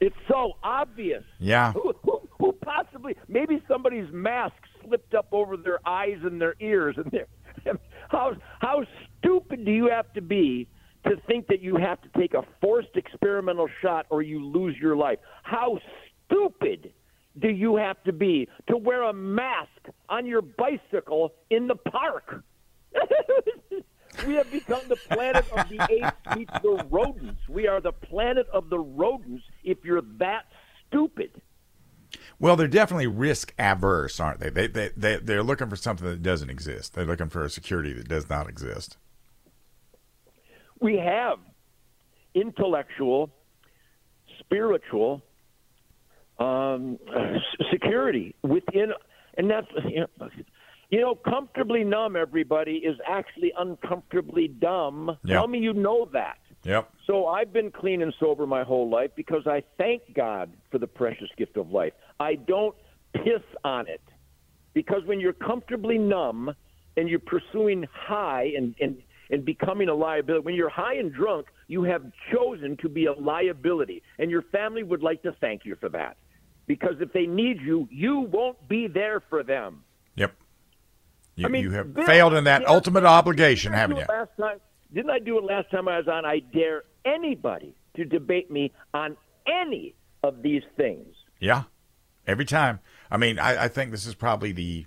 It's 0.00 0.16
so 0.28 0.52
obvious. 0.62 1.24
Yeah. 1.38 1.72
Who, 1.72 1.94
who, 2.02 2.28
who 2.38 2.52
possibly? 2.52 3.16
Maybe 3.28 3.62
somebody's 3.66 4.08
mask 4.12 4.54
slipped 4.88 5.14
up 5.14 5.28
over 5.32 5.56
their 5.56 5.80
eyes 5.86 6.18
and 6.22 6.40
their 6.40 6.54
ears, 6.60 6.96
and 6.96 7.12
how 8.08 8.34
how 8.60 8.84
stupid 9.18 9.64
do 9.64 9.70
you 9.70 9.88
have 9.88 10.12
to 10.14 10.20
be 10.20 10.68
to 11.06 11.16
think 11.26 11.46
that 11.48 11.60
you 11.60 11.76
have 11.76 12.00
to 12.02 12.08
take 12.18 12.34
a 12.34 12.42
forced 12.60 12.96
experimental 12.96 13.68
shot 13.82 14.06
or 14.10 14.22
you 14.22 14.44
lose 14.44 14.76
your 14.80 14.96
life? 14.96 15.18
How 15.42 15.78
stupid 16.26 16.92
do 17.38 17.48
you 17.48 17.76
have 17.76 18.02
to 18.04 18.12
be 18.12 18.48
to 18.68 18.76
wear 18.76 19.02
a 19.02 19.12
mask 19.12 19.68
on 20.08 20.26
your 20.26 20.42
bicycle 20.42 21.34
in 21.50 21.68
the 21.68 21.76
park? 21.76 22.42
we 24.26 24.34
have 24.34 24.50
become 24.50 24.80
the 24.88 24.96
planet 25.10 25.44
of 25.52 25.68
the 25.68 25.86
apes 25.90 26.36
meets 26.36 26.52
the 26.62 26.84
rodents. 26.90 27.40
We 27.48 27.68
are 27.68 27.80
the 27.80 27.92
planet 27.92 28.46
of 28.52 28.70
the 28.70 28.78
rodents 28.78 29.44
if 29.62 29.78
you're 29.84 30.02
that 30.18 30.46
stupid. 30.88 31.30
Well, 32.40 32.54
they're 32.54 32.68
definitely 32.68 33.08
risk 33.08 33.52
averse, 33.58 34.20
aren't 34.20 34.40
they? 34.40 34.50
They, 34.50 34.68
they, 34.68 34.90
they? 34.96 35.16
They're 35.16 35.42
looking 35.42 35.68
for 35.68 35.76
something 35.76 36.06
that 36.06 36.22
doesn't 36.22 36.50
exist. 36.50 36.94
They're 36.94 37.04
looking 37.04 37.28
for 37.28 37.44
a 37.44 37.50
security 37.50 37.92
that 37.92 38.08
does 38.08 38.28
not 38.30 38.48
exist. 38.48 38.96
We 40.80 40.96
have 40.98 41.38
intellectual, 42.34 43.30
spiritual, 44.38 45.22
um, 46.38 46.98
security 47.72 48.36
within, 48.42 48.92
and 49.36 49.50
that's 49.50 49.66
you 49.88 50.00
know, 50.00 50.28
you 50.90 51.00
know, 51.00 51.16
comfortably 51.16 51.82
numb. 51.82 52.14
Everybody 52.14 52.76
is 52.76 52.96
actually 53.06 53.52
uncomfortably 53.58 54.46
dumb. 54.46 55.18
Yep. 55.24 55.34
Tell 55.34 55.48
me 55.48 55.58
you 55.58 55.72
know 55.72 56.08
that. 56.12 56.38
Yep. 56.64 56.90
So 57.06 57.26
I've 57.26 57.52
been 57.52 57.70
clean 57.70 58.02
and 58.02 58.12
sober 58.18 58.46
my 58.46 58.62
whole 58.64 58.88
life 58.90 59.10
because 59.14 59.46
I 59.46 59.62
thank 59.78 60.02
God 60.14 60.52
for 60.70 60.78
the 60.78 60.86
precious 60.86 61.28
gift 61.36 61.56
of 61.56 61.70
life. 61.70 61.92
I 62.20 62.34
don't 62.34 62.74
piss 63.14 63.42
on 63.64 63.88
it 63.88 64.02
because 64.74 65.04
when 65.06 65.20
you're 65.20 65.32
comfortably 65.32 65.98
numb 65.98 66.54
and 66.98 67.08
you're 67.08 67.20
pursuing 67.20 67.86
high 67.92 68.52
and, 68.56 68.74
and, 68.80 69.00
and 69.30 69.44
becoming 69.44 69.88
a 69.88 69.94
liability. 69.94 70.44
When 70.44 70.54
you're 70.56 70.68
high 70.68 70.94
and 70.94 71.12
drunk, 71.12 71.46
you 71.68 71.84
have 71.84 72.02
chosen 72.32 72.76
to 72.78 72.88
be 72.88 73.06
a 73.06 73.12
liability, 73.12 74.02
and 74.18 74.30
your 74.30 74.42
family 74.42 74.82
would 74.82 75.02
like 75.02 75.22
to 75.22 75.32
thank 75.40 75.64
you 75.64 75.76
for 75.76 75.88
that. 75.90 76.16
Because 76.66 76.96
if 77.00 77.12
they 77.12 77.26
need 77.26 77.60
you, 77.60 77.88
you 77.90 78.20
won't 78.20 78.68
be 78.68 78.88
there 78.88 79.22
for 79.30 79.42
them. 79.42 79.84
Yep. 80.16 80.34
You, 81.36 81.46
I 81.46 81.48
mean, 81.48 81.62
you 81.62 81.70
have 81.70 81.94
failed 82.04 82.34
in 82.34 82.44
that 82.44 82.62
yeah, 82.62 82.68
ultimate 82.68 83.04
obligation, 83.04 83.72
haven't 83.72 83.98
you? 83.98 84.04
Last 84.08 84.30
time, 84.38 84.58
didn't 84.92 85.10
I 85.10 85.18
do 85.18 85.38
it 85.38 85.44
last 85.44 85.70
time 85.70 85.88
I 85.88 85.98
was 85.98 86.08
on? 86.08 86.24
I 86.24 86.40
dare 86.40 86.82
anybody 87.04 87.74
to 87.96 88.04
debate 88.04 88.50
me 88.50 88.72
on 88.94 89.16
any 89.46 89.94
of 90.22 90.42
these 90.42 90.62
things. 90.76 91.14
Yeah, 91.40 91.64
every 92.26 92.44
time. 92.44 92.80
I 93.10 93.16
mean, 93.16 93.38
I, 93.38 93.64
I 93.64 93.68
think 93.68 93.90
this 93.90 94.06
is 94.06 94.14
probably 94.14 94.52
the 94.52 94.86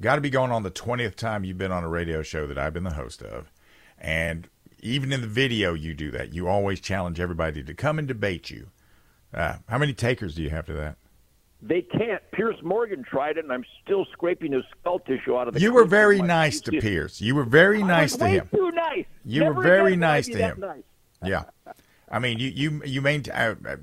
got 0.00 0.16
to 0.16 0.20
be 0.20 0.30
going 0.30 0.50
on 0.50 0.62
the 0.62 0.70
twentieth 0.70 1.16
time 1.16 1.44
you've 1.44 1.58
been 1.58 1.72
on 1.72 1.84
a 1.84 1.88
radio 1.88 2.22
show 2.22 2.46
that 2.46 2.58
I've 2.58 2.74
been 2.74 2.84
the 2.84 2.94
host 2.94 3.22
of, 3.22 3.50
and 3.98 4.48
even 4.80 5.12
in 5.12 5.20
the 5.20 5.26
video 5.28 5.74
you 5.74 5.94
do 5.94 6.10
that. 6.10 6.34
You 6.34 6.48
always 6.48 6.80
challenge 6.80 7.20
everybody 7.20 7.62
to 7.62 7.74
come 7.74 7.98
and 7.98 8.08
debate 8.08 8.50
you. 8.50 8.68
Uh, 9.32 9.56
how 9.68 9.78
many 9.78 9.94
takers 9.94 10.34
do 10.34 10.42
you 10.42 10.50
have 10.50 10.66
to 10.66 10.72
that? 10.74 10.96
They 11.64 11.82
can't. 11.82 12.20
Piers 12.32 12.56
Morgan 12.62 13.04
tried 13.04 13.36
it, 13.38 13.44
and 13.44 13.52
I'm 13.52 13.64
still 13.84 14.04
scraping 14.12 14.52
his 14.52 14.64
skull 14.80 14.98
tissue 14.98 15.36
out 15.36 15.46
of 15.48 15.54
the. 15.54 15.60
You 15.60 15.72
were 15.72 15.84
very 15.84 16.20
nice 16.20 16.60
to. 16.62 16.72
Piers. 16.72 17.20
You 17.20 17.36
were 17.36 17.44
very 17.44 17.82
nice 17.84 18.16
to 18.16 18.26
him. 18.26 18.48
Too 18.52 18.72
nice. 18.72 19.04
You 19.24 19.40
Never 19.42 19.54
were 19.54 19.62
very 19.62 19.92
I 19.92 19.96
nice 19.96 20.26
to 20.26 20.38
him. 20.38 20.60
nice. 20.60 20.82
Yeah. 21.24 21.44
I 22.10 22.18
mean, 22.18 22.40
you 22.40 22.48
you 22.48 22.82
you 22.84 23.00
maintain 23.00 23.32
uh, 23.34 23.54
uh, 23.66 23.76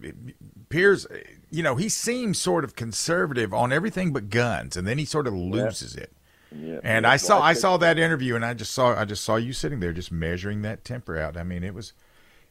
Piers. 0.68 1.08
You 1.50 1.64
know, 1.64 1.76
he 1.78 1.88
seems 1.88 2.38
sort 2.38 2.66
of 2.66 2.76
conservative 2.76 3.54
on 3.54 3.72
everything 3.72 4.12
but 4.12 4.30
guns, 4.30 4.76
and 4.76 4.86
then 4.86 4.98
he 4.98 5.06
sort 5.06 5.26
of 5.26 5.34
loses 5.34 5.96
it. 5.96 6.12
Yeah. 6.52 6.80
And 6.84 7.04
Yeah, 7.06 7.12
I 7.12 7.16
saw 7.18 7.42
I 7.42 7.54
think- 7.54 7.62
saw 7.62 7.78
that 7.78 7.98
interview, 7.98 8.36
and 8.36 8.44
I 8.44 8.54
just 8.56 8.74
saw 8.74 8.94
I 8.94 9.06
just 9.06 9.24
saw 9.24 9.38
you 9.38 9.54
sitting 9.54 9.80
there, 9.80 9.94
just 9.94 10.12
measuring 10.12 10.64
that 10.64 10.84
temper 10.84 11.18
out. 11.18 11.38
I 11.38 11.44
mean, 11.44 11.64
it 11.64 11.74
was 11.74 11.94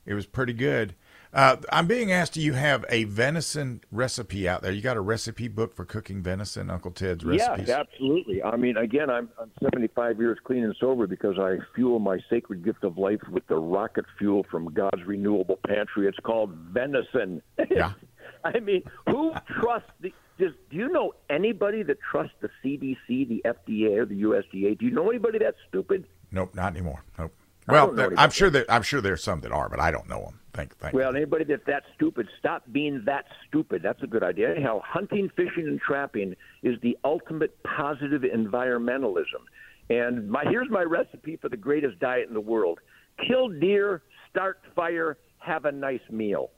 it 0.07 0.15
was 0.15 0.25
pretty 0.25 0.55
good. 0.55 0.95
Uh, 1.33 1.57
I'm 1.71 1.87
being 1.87 2.11
asked, 2.11 2.35
do 2.35 2.41
you 2.41 2.55
have 2.55 2.85
a 2.89 3.05
venison 3.05 3.83
recipe 3.93 4.49
out 4.49 4.63
there? 4.63 4.73
You 4.73 4.81
got 4.81 4.97
a 4.97 5.01
recipe 5.01 5.49
book 5.49 5.75
for 5.75 5.85
cooking 5.85 6.23
venison, 6.23 6.71
Uncle 6.71 6.91
Ted's 6.91 7.25
recipes? 7.25 7.69
Yes, 7.69 7.79
absolutely. 7.79 8.43
I 8.43 8.57
mean, 8.57 8.77
again, 8.77 9.11
I'm, 9.11 9.29
I'm 9.41 9.51
75 9.63 10.19
years 10.19 10.39
clean 10.43 10.65
and 10.65 10.75
sober 10.81 11.07
because 11.07 11.39
I 11.39 11.59
fuel 11.75 11.99
my 11.99 12.19
sacred 12.31 12.65
gift 12.65 12.83
of 12.83 12.97
life 12.97 13.21
with 13.31 13.47
the 13.47 13.57
rocket 13.57 14.07
fuel 14.19 14.47
from 14.51 14.73
God's 14.73 15.05
renewable 15.07 15.59
pantry. 15.67 16.09
It's 16.09 16.19
called 16.19 16.53
venison. 16.73 17.43
Yeah. 17.71 17.93
I 18.45 18.61
mean, 18.61 18.83
who 19.09 19.33
trusts 19.61 19.91
the? 20.01 20.13
Does, 20.39 20.53
do 20.71 20.77
you 20.77 20.89
know 20.89 21.15
anybody 21.29 21.83
that 21.83 21.99
trusts 22.01 22.37
the 22.41 22.49
CDC, 22.65 23.29
the 23.29 23.43
FDA, 23.45 23.99
or 23.99 24.07
the 24.07 24.23
USDA? 24.23 24.79
Do 24.79 24.87
you 24.87 24.93
know 24.93 25.11
anybody 25.11 25.39
that's 25.39 25.57
stupid? 25.69 26.07
Nope, 26.31 26.55
not 26.55 26.73
anymore. 26.73 27.03
Nope. 27.19 27.35
Well, 27.69 27.93
there- 27.93 28.13
I'm 28.17 28.31
sure 28.31 28.51
that 28.51 28.67
I'm 28.69 28.83
sure 28.83 29.01
there's 29.01 29.23
some 29.23 29.41
that 29.43 29.53
are, 29.53 29.69
but 29.69 29.81
I 29.81 29.91
don't 29.91 30.09
know 30.09 30.21
them. 30.23 30.41
Thank, 30.55 30.77
thank. 30.79 30.95
Well, 30.95 31.15
anybody 31.15 31.45
that's 31.45 31.65
that 31.67 31.85
stupid, 31.95 32.29
stop 32.39 32.65
being 32.73 33.03
that 33.07 33.27
stupid. 33.47 33.83
That's 33.83 34.03
a 34.03 34.07
good 34.07 34.25
idea. 34.25 34.51
Anyhow, 34.55 34.81
hunting, 34.85 35.31
fishing, 35.37 35.69
and 35.69 35.81
trapping 35.81 36.35
is 36.63 36.81
the 36.81 36.99
ultimate 37.05 37.57
positive 37.63 38.23
environmentalism. 38.23 39.43
And 39.91 40.29
my 40.29 40.45
here's 40.45 40.69
my 40.71 40.83
recipe 40.83 41.37
for 41.37 41.49
the 41.49 41.57
greatest 41.57 41.99
diet 42.01 42.29
in 42.29 42.35
the 42.35 42.41
world: 42.41 42.81
kill 43.27 43.49
deer, 43.49 44.03
start 44.31 44.61
fire, 44.75 45.17
have 45.39 45.65
a 45.65 45.73
nice 45.73 46.01
meal. 46.11 46.51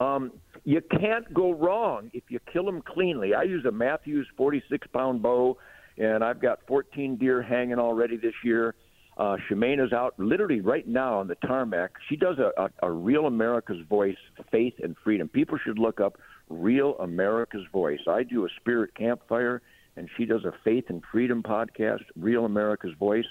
Um, 0.00 0.32
you 0.64 0.80
can't 0.80 1.32
go 1.32 1.52
wrong 1.52 2.10
if 2.12 2.24
you 2.28 2.40
kill 2.52 2.64
them 2.64 2.82
cleanly. 2.82 3.34
I 3.34 3.42
use 3.42 3.64
a 3.64 3.70
Mathews 3.70 4.26
46 4.36 4.86
pound 4.88 5.22
bow, 5.22 5.58
and 5.96 6.24
I've 6.24 6.40
got 6.40 6.60
14 6.66 7.16
deer 7.16 7.40
hanging 7.42 7.78
already 7.78 8.16
this 8.16 8.34
year. 8.42 8.74
Uh, 9.16 9.36
is 9.50 9.92
out 9.92 10.14
literally 10.18 10.60
right 10.60 10.88
now 10.88 11.18
on 11.18 11.28
the 11.28 11.34
tarmac. 11.46 11.92
She 12.08 12.16
does 12.16 12.38
a, 12.38 12.50
a, 12.60 12.88
a 12.88 12.90
Real 12.90 13.26
America's 13.26 13.84
Voice, 13.88 14.16
Faith 14.50 14.74
and 14.82 14.96
Freedom. 15.04 15.28
People 15.28 15.58
should 15.64 15.78
look 15.78 16.00
up 16.00 16.18
Real 16.48 16.96
America's 16.98 17.66
Voice. 17.72 18.00
I 18.08 18.22
do 18.22 18.46
a 18.46 18.48
spirit 18.60 18.94
campfire, 18.94 19.60
and 19.96 20.08
she 20.16 20.24
does 20.24 20.44
a 20.44 20.52
Faith 20.64 20.84
and 20.88 21.02
Freedom 21.12 21.42
podcast, 21.42 22.02
Real 22.16 22.44
America's 22.44 22.94
Voice. 22.98 23.26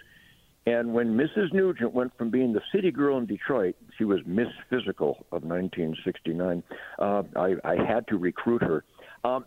And 0.67 0.93
when 0.93 1.17
Mrs. 1.17 1.51
Nugent 1.53 1.93
went 1.93 2.15
from 2.17 2.29
being 2.29 2.53
the 2.53 2.61
city 2.73 2.91
girl 2.91 3.17
in 3.17 3.25
Detroit, 3.25 3.75
she 3.97 4.03
was 4.03 4.19
Miss 4.25 4.47
Physical 4.69 5.25
of 5.31 5.43
1969. 5.43 6.61
Uh, 6.99 7.23
I, 7.35 7.55
I 7.63 7.75
had 7.83 8.07
to 8.09 8.17
recruit 8.17 8.61
her, 8.61 8.83
um, 9.23 9.45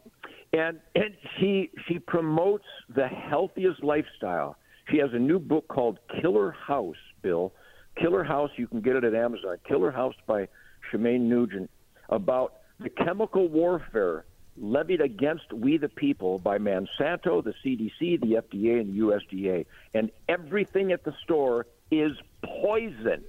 and 0.53 0.81
and 0.97 1.15
she 1.39 1.71
she 1.87 2.01
promotes 2.01 2.65
the 2.95 3.07
healthiest 3.07 3.85
lifestyle. 3.85 4.57
She 4.91 4.99
has 4.99 5.11
a 5.13 5.19
new 5.19 5.39
book 5.39 5.69
called 5.69 5.99
Killer 6.21 6.51
House. 6.53 6.97
Bill, 7.23 7.53
Killer 7.97 8.23
House. 8.23 8.51
You 8.57 8.67
can 8.67 8.81
get 8.81 8.97
it 8.97 9.05
at 9.05 9.15
Amazon. 9.15 9.57
Killer 9.67 9.91
House 9.91 10.15
by 10.27 10.49
Shemane 10.93 11.23
Nugent 11.23 11.71
about 12.09 12.55
the 12.79 12.91
chemical 12.91 13.49
warfare 13.49 14.25
levied 14.57 15.01
against 15.01 15.53
we 15.53 15.79
the 15.79 15.89
people 15.89 16.39
by 16.39 16.59
Monsanto, 16.59 17.43
the 17.43 17.55
CDC, 17.65 18.21
the 18.21 18.43
FDA, 18.43 18.81
and 18.81 18.95
the 18.95 19.01
USDA. 19.01 19.67
And 19.95 20.11
everything 20.29 20.93
at 20.93 21.05
the 21.05 21.15
store 21.25 21.67
is 21.91 22.13
poison. 22.45 23.25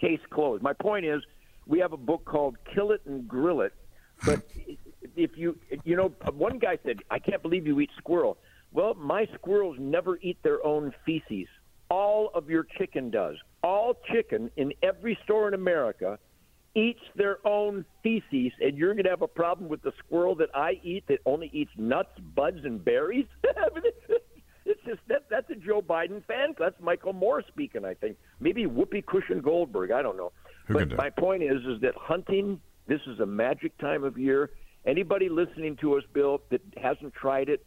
Case 0.00 0.20
closed. 0.30 0.62
My 0.62 0.72
point 0.72 1.04
is, 1.04 1.22
we 1.66 1.78
have 1.80 1.92
a 1.92 1.98
book 1.98 2.24
called 2.24 2.56
Kill 2.74 2.92
It 2.92 3.02
and 3.06 3.28
Grill 3.28 3.60
It. 3.62 3.72
But 4.24 4.42
if 5.16 5.36
you, 5.36 5.58
you 5.84 5.96
know, 5.96 6.12
one 6.32 6.58
guy 6.58 6.78
said, 6.84 7.00
I 7.10 7.18
can't 7.18 7.42
believe 7.42 7.66
you 7.66 7.80
eat 7.80 7.90
squirrel. 7.98 8.38
Well, 8.74 8.94
my 8.94 9.26
squirrels 9.34 9.76
never 9.78 10.18
eat 10.20 10.36
their 10.42 10.64
own 10.66 10.92
feces. 11.06 11.46
All 11.88 12.30
of 12.34 12.50
your 12.50 12.66
chicken 12.76 13.10
does. 13.10 13.36
All 13.62 13.94
chicken 14.12 14.50
in 14.56 14.74
every 14.82 15.16
store 15.24 15.48
in 15.48 15.54
America 15.54 16.18
eats 16.74 17.00
their 17.14 17.38
own 17.46 17.84
feces, 18.02 18.52
and 18.60 18.76
you're 18.76 18.92
going 18.94 19.04
to 19.04 19.10
have 19.10 19.22
a 19.22 19.28
problem 19.28 19.68
with 19.68 19.80
the 19.82 19.92
squirrel 20.04 20.34
that 20.34 20.50
I 20.54 20.80
eat 20.82 21.04
that 21.06 21.20
only 21.24 21.48
eats 21.52 21.70
nuts, 21.78 22.18
buds, 22.34 22.64
and 22.64 22.84
berries. 22.84 23.26
It's 24.66 24.80
just 24.86 25.00
that 25.08 25.24
that's 25.28 25.50
a 25.50 25.56
Joe 25.56 25.82
Biden 25.82 26.24
fan. 26.24 26.54
That's 26.58 26.80
Michael 26.80 27.12
Moore 27.12 27.42
speaking. 27.46 27.84
I 27.84 27.94
think 27.94 28.16
maybe 28.40 28.64
Whoopi 28.64 29.04
Cushion 29.04 29.40
Goldberg. 29.42 29.90
I 29.90 30.00
don't 30.00 30.16
know. 30.16 30.32
Who 30.68 30.74
but 30.74 30.96
my 30.96 31.10
point 31.10 31.42
is, 31.42 31.62
is 31.66 31.80
that 31.82 31.94
hunting. 31.96 32.60
This 32.86 33.00
is 33.06 33.20
a 33.20 33.26
magic 33.26 33.76
time 33.78 34.04
of 34.04 34.16
year. 34.16 34.50
Anybody 34.86 35.28
listening 35.28 35.76
to 35.82 35.96
us, 35.96 36.04
Bill, 36.12 36.40
that 36.50 36.60
hasn't 36.76 37.14
tried 37.14 37.48
it, 37.48 37.64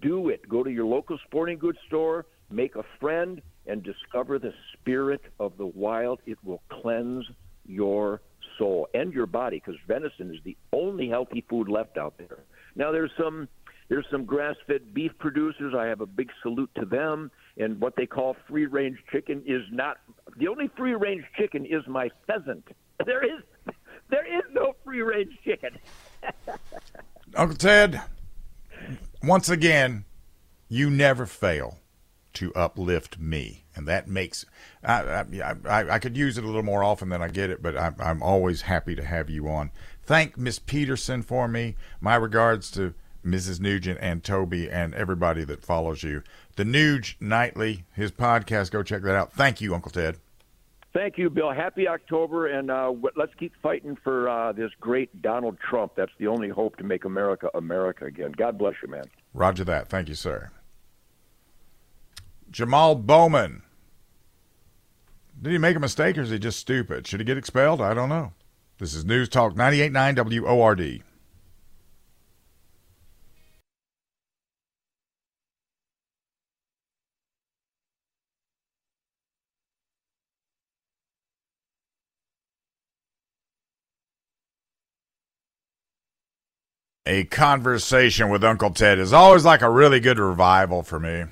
do 0.00 0.28
it. 0.28 0.48
Go 0.48 0.62
to 0.62 0.70
your 0.70 0.86
local 0.86 1.18
sporting 1.26 1.58
goods 1.58 1.78
store, 1.86 2.26
make 2.50 2.76
a 2.76 2.84
friend, 2.98 3.40
and 3.66 3.82
discover 3.82 4.38
the 4.38 4.52
spirit 4.72 5.22
of 5.38 5.56
the 5.58 5.66
wild. 5.66 6.20
It 6.26 6.38
will 6.44 6.62
cleanse 6.68 7.26
your 7.66 8.20
soul 8.58 8.88
and 8.94 9.12
your 9.12 9.26
body 9.26 9.62
because 9.64 9.80
venison 9.86 10.34
is 10.34 10.40
the 10.44 10.56
only 10.72 11.08
healthy 11.08 11.44
food 11.48 11.68
left 11.68 11.96
out 11.96 12.14
there. 12.18 12.38
Now 12.74 12.92
there's 12.92 13.12
some 13.18 13.48
there's 13.88 14.06
some 14.08 14.24
grass-fed 14.24 14.94
beef 14.94 15.10
producers. 15.18 15.74
I 15.76 15.86
have 15.86 16.00
a 16.00 16.06
big 16.06 16.30
salute 16.42 16.70
to 16.76 16.84
them. 16.86 17.32
And 17.58 17.80
what 17.80 17.96
they 17.96 18.06
call 18.06 18.36
free-range 18.48 18.98
chicken 19.10 19.42
is 19.44 19.62
not 19.72 19.98
the 20.36 20.46
only 20.46 20.70
free-range 20.76 21.24
chicken 21.36 21.66
is 21.66 21.82
my 21.88 22.08
pheasant. 22.26 22.68
There 23.04 23.24
is 23.24 23.42
there 24.10 24.26
is 24.26 24.44
no 24.52 24.74
free-range 24.84 25.32
chicken. 25.44 25.76
Uncle 27.34 27.56
Ted, 27.56 28.00
once 29.22 29.48
again, 29.48 30.04
you 30.68 30.90
never 30.90 31.26
fail 31.26 31.78
to 32.34 32.54
uplift 32.54 33.18
me, 33.18 33.64
and 33.74 33.86
that 33.88 34.08
makes 34.08 34.46
I 34.84 35.24
I, 35.42 35.54
I, 35.68 35.90
I 35.90 35.98
could 35.98 36.16
use 36.16 36.38
it 36.38 36.44
a 36.44 36.46
little 36.46 36.62
more 36.62 36.84
often 36.84 37.08
than 37.08 37.22
I 37.22 37.28
get 37.28 37.50
it, 37.50 37.62
but 37.62 37.76
I'm, 37.76 37.96
I'm 37.98 38.22
always 38.22 38.62
happy 38.62 38.94
to 38.94 39.04
have 39.04 39.28
you 39.28 39.48
on. 39.48 39.70
Thank 40.04 40.36
Miss 40.36 40.58
Peterson 40.58 41.22
for 41.22 41.48
me. 41.48 41.76
My 42.00 42.14
regards 42.16 42.70
to 42.72 42.94
Mrs. 43.24 43.60
Nugent 43.60 43.98
and 44.00 44.24
Toby 44.24 44.70
and 44.70 44.94
everybody 44.94 45.44
that 45.44 45.64
follows 45.64 46.02
you. 46.02 46.22
The 46.56 46.64
Nuge 46.64 47.16
Nightly, 47.20 47.84
his 47.94 48.10
podcast. 48.10 48.70
Go 48.70 48.82
check 48.82 49.02
that 49.02 49.14
out. 49.14 49.32
Thank 49.32 49.60
you, 49.60 49.74
Uncle 49.74 49.90
Ted. 49.90 50.16
Thank 50.92 51.18
you, 51.18 51.30
Bill. 51.30 51.52
Happy 51.52 51.86
October, 51.86 52.48
and 52.48 52.68
uh, 52.70 52.92
let's 53.16 53.32
keep 53.38 53.52
fighting 53.62 53.96
for 54.02 54.28
uh, 54.28 54.52
this 54.52 54.72
great 54.80 55.22
Donald 55.22 55.56
Trump. 55.60 55.92
That's 55.96 56.10
the 56.18 56.26
only 56.26 56.48
hope 56.48 56.76
to 56.78 56.84
make 56.84 57.04
America 57.04 57.48
America 57.54 58.06
again. 58.06 58.32
God 58.32 58.58
bless 58.58 58.74
you, 58.82 58.88
man. 58.88 59.04
Roger 59.32 59.62
that. 59.64 59.88
Thank 59.88 60.08
you, 60.08 60.16
sir. 60.16 60.50
Jamal 62.50 62.96
Bowman. 62.96 63.62
Did 65.40 65.52
he 65.52 65.58
make 65.58 65.76
a 65.76 65.80
mistake 65.80 66.18
or 66.18 66.22
is 66.22 66.30
he 66.30 66.38
just 66.38 66.58
stupid? 66.58 67.06
Should 67.06 67.20
he 67.20 67.24
get 67.24 67.38
expelled? 67.38 67.80
I 67.80 67.94
don't 67.94 68.08
know. 68.08 68.32
This 68.78 68.92
is 68.92 69.04
News 69.04 69.28
Talk 69.28 69.54
98.9 69.54 70.42
WORD. 70.42 71.02
A 87.06 87.24
conversation 87.24 88.28
with 88.28 88.44
Uncle 88.44 88.70
Ted 88.70 88.98
is 88.98 89.12
always 89.12 89.44
like 89.44 89.62
a 89.62 89.70
really 89.70 90.00
good 90.00 90.18
revival 90.18 90.82
for 90.82 91.00
me. 91.00 91.24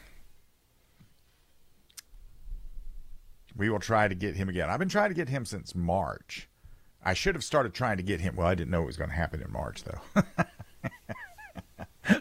we 3.59 3.68
will 3.68 3.81
try 3.81 4.09
to 4.09 4.14
get 4.14 4.37
him 4.37 4.48
again. 4.48 4.70
I've 4.70 4.78
been 4.78 4.88
trying 4.88 5.11
to 5.11 5.14
get 5.14 5.28
him 5.28 5.44
since 5.44 5.74
March. 5.74 6.48
I 7.04 7.12
should 7.12 7.35
have 7.35 7.44
started 7.44 7.74
trying 7.74 7.98
to 7.98 8.02
get 8.02 8.20
him. 8.20 8.37
Well, 8.37 8.46
I 8.46 8.54
didn't 8.54 8.70
know 8.70 8.83
it 8.83 8.87
was 8.87 8.96
going 8.96 9.11
to 9.11 9.16
happen 9.16 9.42
in 9.42 9.52
March, 9.52 9.85
though. 9.85 10.22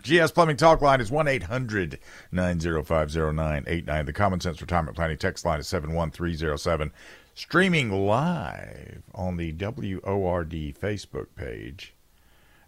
GS 0.01 0.31
Plumbing 0.31 0.57
Talk 0.57 0.81
line 0.81 0.99
is 0.99 1.11
1 1.11 1.27
800 1.27 1.99
905 2.31 3.15
0989. 3.15 4.05
The 4.05 4.13
Common 4.13 4.41
Sense 4.41 4.59
Retirement 4.59 4.97
Planning 4.97 5.17
text 5.17 5.45
line 5.45 5.59
is 5.59 5.67
71307. 5.67 6.91
Streaming 7.35 7.91
live 7.91 9.03
on 9.13 9.37
the 9.37 9.53
WORD 9.53 10.51
Facebook 10.51 11.27
page. 11.35 11.93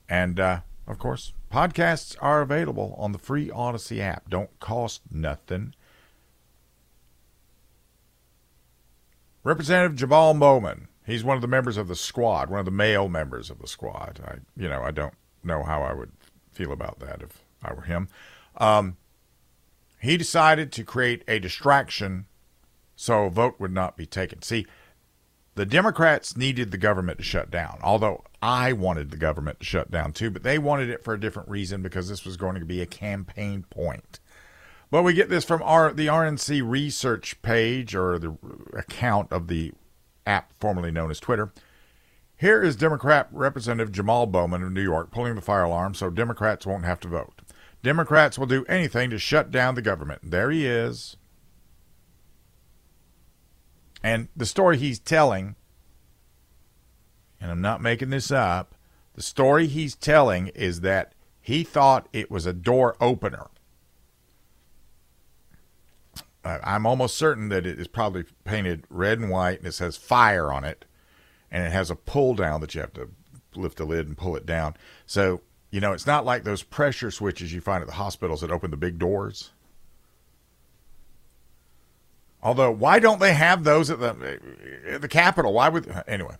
And, 0.09 0.39
uh, 0.39 0.61
of 0.87 0.97
course, 0.97 1.33
podcasts 1.51 2.15
are 2.19 2.41
available 2.41 2.95
on 2.97 3.11
the 3.11 3.19
free 3.19 3.51
Odyssey 3.51 4.01
app. 4.01 4.29
Don't 4.29 4.59
cost 4.59 5.01
nothing. 5.11 5.75
Representative 9.43 9.97
Jamaal 9.97 10.37
Bowman. 10.37 10.87
He's 11.05 11.23
one 11.23 11.35
of 11.35 11.41
the 11.41 11.47
members 11.47 11.77
of 11.77 11.87
the 11.87 11.95
squad, 11.95 12.49
one 12.49 12.59
of 12.59 12.65
the 12.65 12.71
male 12.71 13.07
members 13.07 13.49
of 13.49 13.59
the 13.59 13.67
squad. 13.67 14.19
I, 14.23 14.37
you 14.59 14.67
know, 14.67 14.83
I 14.83 14.91
don't 14.91 15.13
know 15.43 15.63
how 15.63 15.81
I 15.81 15.93
would 15.93 16.11
feel 16.51 16.71
about 16.71 16.99
that 16.99 17.21
if 17.21 17.43
I 17.63 17.73
were 17.73 17.83
him. 17.83 18.09
Um, 18.57 18.97
he 19.99 20.17
decided 20.17 20.71
to 20.73 20.83
create 20.83 21.23
a 21.27 21.39
distraction 21.39 22.25
so 22.95 23.25
a 23.25 23.29
vote 23.29 23.55
would 23.59 23.71
not 23.71 23.95
be 23.95 24.05
taken. 24.05 24.41
See, 24.41 24.67
the 25.59 25.65
Democrats 25.65 26.37
needed 26.37 26.71
the 26.71 26.77
government 26.77 27.17
to 27.17 27.23
shut 27.25 27.51
down, 27.51 27.79
although 27.83 28.23
I 28.41 28.71
wanted 28.71 29.11
the 29.11 29.17
government 29.17 29.59
to 29.59 29.65
shut 29.65 29.91
down 29.91 30.13
too, 30.13 30.29
but 30.29 30.41
they 30.41 30.57
wanted 30.57 30.89
it 30.89 31.03
for 31.03 31.13
a 31.13 31.19
different 31.19 31.49
reason 31.49 31.81
because 31.81 32.07
this 32.07 32.23
was 32.23 32.37
going 32.37 32.57
to 32.61 32.65
be 32.65 32.81
a 32.81 32.85
campaign 32.85 33.65
point. 33.69 34.21
But 34.89 35.03
we 35.03 35.13
get 35.13 35.27
this 35.27 35.43
from 35.43 35.61
our, 35.63 35.91
the 35.91 36.07
RNC 36.07 36.61
research 36.65 37.41
page 37.41 37.93
or 37.93 38.17
the 38.17 38.37
account 38.71 39.33
of 39.33 39.49
the 39.49 39.73
app 40.25 40.53
formerly 40.61 40.91
known 40.91 41.11
as 41.11 41.19
Twitter. 41.19 41.51
Here 42.37 42.63
is 42.63 42.77
Democrat 42.77 43.27
Representative 43.29 43.91
Jamaal 43.91 44.31
Bowman 44.31 44.63
of 44.63 44.71
New 44.71 44.81
York 44.81 45.11
pulling 45.11 45.35
the 45.35 45.41
fire 45.41 45.63
alarm 45.63 45.93
so 45.93 46.09
Democrats 46.09 46.65
won't 46.65 46.85
have 46.85 47.01
to 47.01 47.09
vote. 47.09 47.41
Democrats 47.83 48.39
will 48.39 48.47
do 48.47 48.63
anything 48.69 49.09
to 49.09 49.19
shut 49.19 49.51
down 49.51 49.75
the 49.75 49.81
government. 49.81 50.21
There 50.23 50.51
he 50.51 50.65
is. 50.65 51.17
And 54.03 54.29
the 54.35 54.45
story 54.45 54.77
he's 54.77 54.99
telling, 54.99 55.55
and 57.41 57.51
I'm 57.51 57.61
not 57.61 57.81
making 57.81 58.09
this 58.09 58.31
up, 58.31 58.75
the 59.15 59.21
story 59.21 59.67
he's 59.67 59.95
telling 59.95 60.47
is 60.49 60.81
that 60.81 61.13
he 61.41 61.63
thought 61.63 62.07
it 62.13 62.31
was 62.31 62.45
a 62.45 62.53
door 62.53 62.95
opener. 63.01 63.47
Uh, 66.43 66.59
I'm 66.63 66.85
almost 66.85 67.17
certain 67.17 67.49
that 67.49 67.65
it 67.65 67.79
is 67.79 67.87
probably 67.87 68.23
painted 68.45 68.85
red 68.89 69.19
and 69.19 69.29
white 69.29 69.59
and 69.59 69.67
it 69.67 69.73
says 69.73 69.97
fire 69.97 70.53
on 70.53 70.63
it 70.63 70.85
and 71.51 71.63
it 71.63 71.71
has 71.71 71.91
a 71.91 71.95
pull 71.95 72.33
down 72.33 72.61
that 72.61 72.75
you 72.75 72.81
have 72.81 72.93
to 72.93 73.09
lift 73.55 73.77
the 73.77 73.85
lid 73.85 74.07
and 74.07 74.17
pull 74.17 74.35
it 74.35 74.45
down. 74.45 74.75
So, 75.05 75.41
you 75.71 75.81
know, 75.81 75.91
it's 75.91 76.07
not 76.07 76.25
like 76.25 76.43
those 76.43 76.63
pressure 76.63 77.11
switches 77.11 77.53
you 77.53 77.61
find 77.61 77.81
at 77.81 77.87
the 77.87 77.95
hospitals 77.95 78.41
that 78.41 78.51
open 78.51 78.71
the 78.71 78.77
big 78.77 78.99
doors. 78.99 79.51
Although, 82.41 82.71
why 82.71 82.99
don't 82.99 83.19
they 83.19 83.33
have 83.33 83.63
those 83.63 83.89
at 83.89 83.99
the 83.99 84.39
at 84.87 85.01
the 85.01 85.07
Capitol? 85.07 85.53
Why 85.53 85.69
would 85.69 86.03
anyway? 86.07 86.35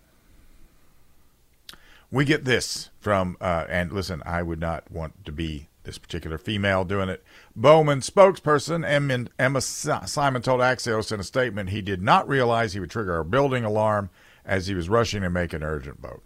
We 2.10 2.24
get 2.24 2.44
this 2.44 2.90
from 2.98 3.36
uh, 3.40 3.66
and 3.68 3.92
listen, 3.92 4.22
I 4.26 4.42
would 4.42 4.60
not 4.60 4.90
want 4.90 5.24
to 5.26 5.32
be 5.32 5.68
this 5.84 5.98
particular 5.98 6.38
female 6.38 6.84
doing 6.84 7.08
it. 7.08 7.22
Bowman 7.54 8.00
spokesperson 8.00 9.28
Emma 9.38 9.60
Simon 9.60 10.42
told 10.42 10.60
Axios 10.60 11.12
in 11.12 11.20
a 11.20 11.24
statement 11.24 11.70
he 11.70 11.82
did 11.82 12.02
not 12.02 12.28
realize 12.28 12.72
he 12.72 12.80
would 12.80 12.90
trigger 12.90 13.18
a 13.18 13.24
building 13.24 13.64
alarm 13.64 14.10
as 14.44 14.66
he 14.66 14.74
was 14.74 14.88
rushing 14.88 15.22
to 15.22 15.30
make 15.30 15.52
an 15.52 15.62
urgent 15.62 16.00
vote. 16.00 16.22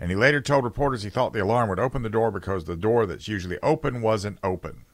And 0.00 0.10
he 0.10 0.16
later 0.16 0.40
told 0.40 0.64
reporters 0.64 1.02
he 1.02 1.10
thought 1.10 1.32
the 1.32 1.42
alarm 1.42 1.68
would 1.68 1.80
open 1.80 2.02
the 2.02 2.08
door 2.08 2.30
because 2.30 2.64
the 2.64 2.76
door 2.76 3.04
that's 3.04 3.28
usually 3.28 3.58
open 3.62 4.00
wasn't 4.00 4.38
open. 4.44 4.84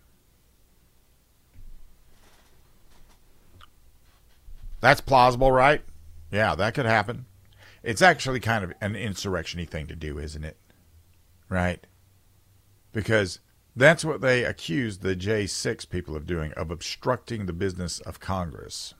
That's 4.84 5.00
plausible, 5.00 5.50
right? 5.50 5.82
Yeah, 6.30 6.54
that 6.56 6.74
could 6.74 6.84
happen. 6.84 7.24
It's 7.82 8.02
actually 8.02 8.38
kind 8.38 8.62
of 8.62 8.74
an 8.82 8.94
insurrectiony 8.94 9.64
thing 9.64 9.86
to 9.86 9.96
do, 9.96 10.18
isn't 10.18 10.44
it? 10.44 10.58
Right? 11.48 11.86
Because 12.92 13.40
that's 13.74 14.04
what 14.04 14.20
they 14.20 14.44
accused 14.44 15.00
the 15.00 15.16
J6 15.16 15.88
people 15.88 16.14
of 16.14 16.26
doing, 16.26 16.52
of 16.52 16.70
obstructing 16.70 17.46
the 17.46 17.54
business 17.54 17.98
of 18.00 18.20
Congress. 18.20 18.92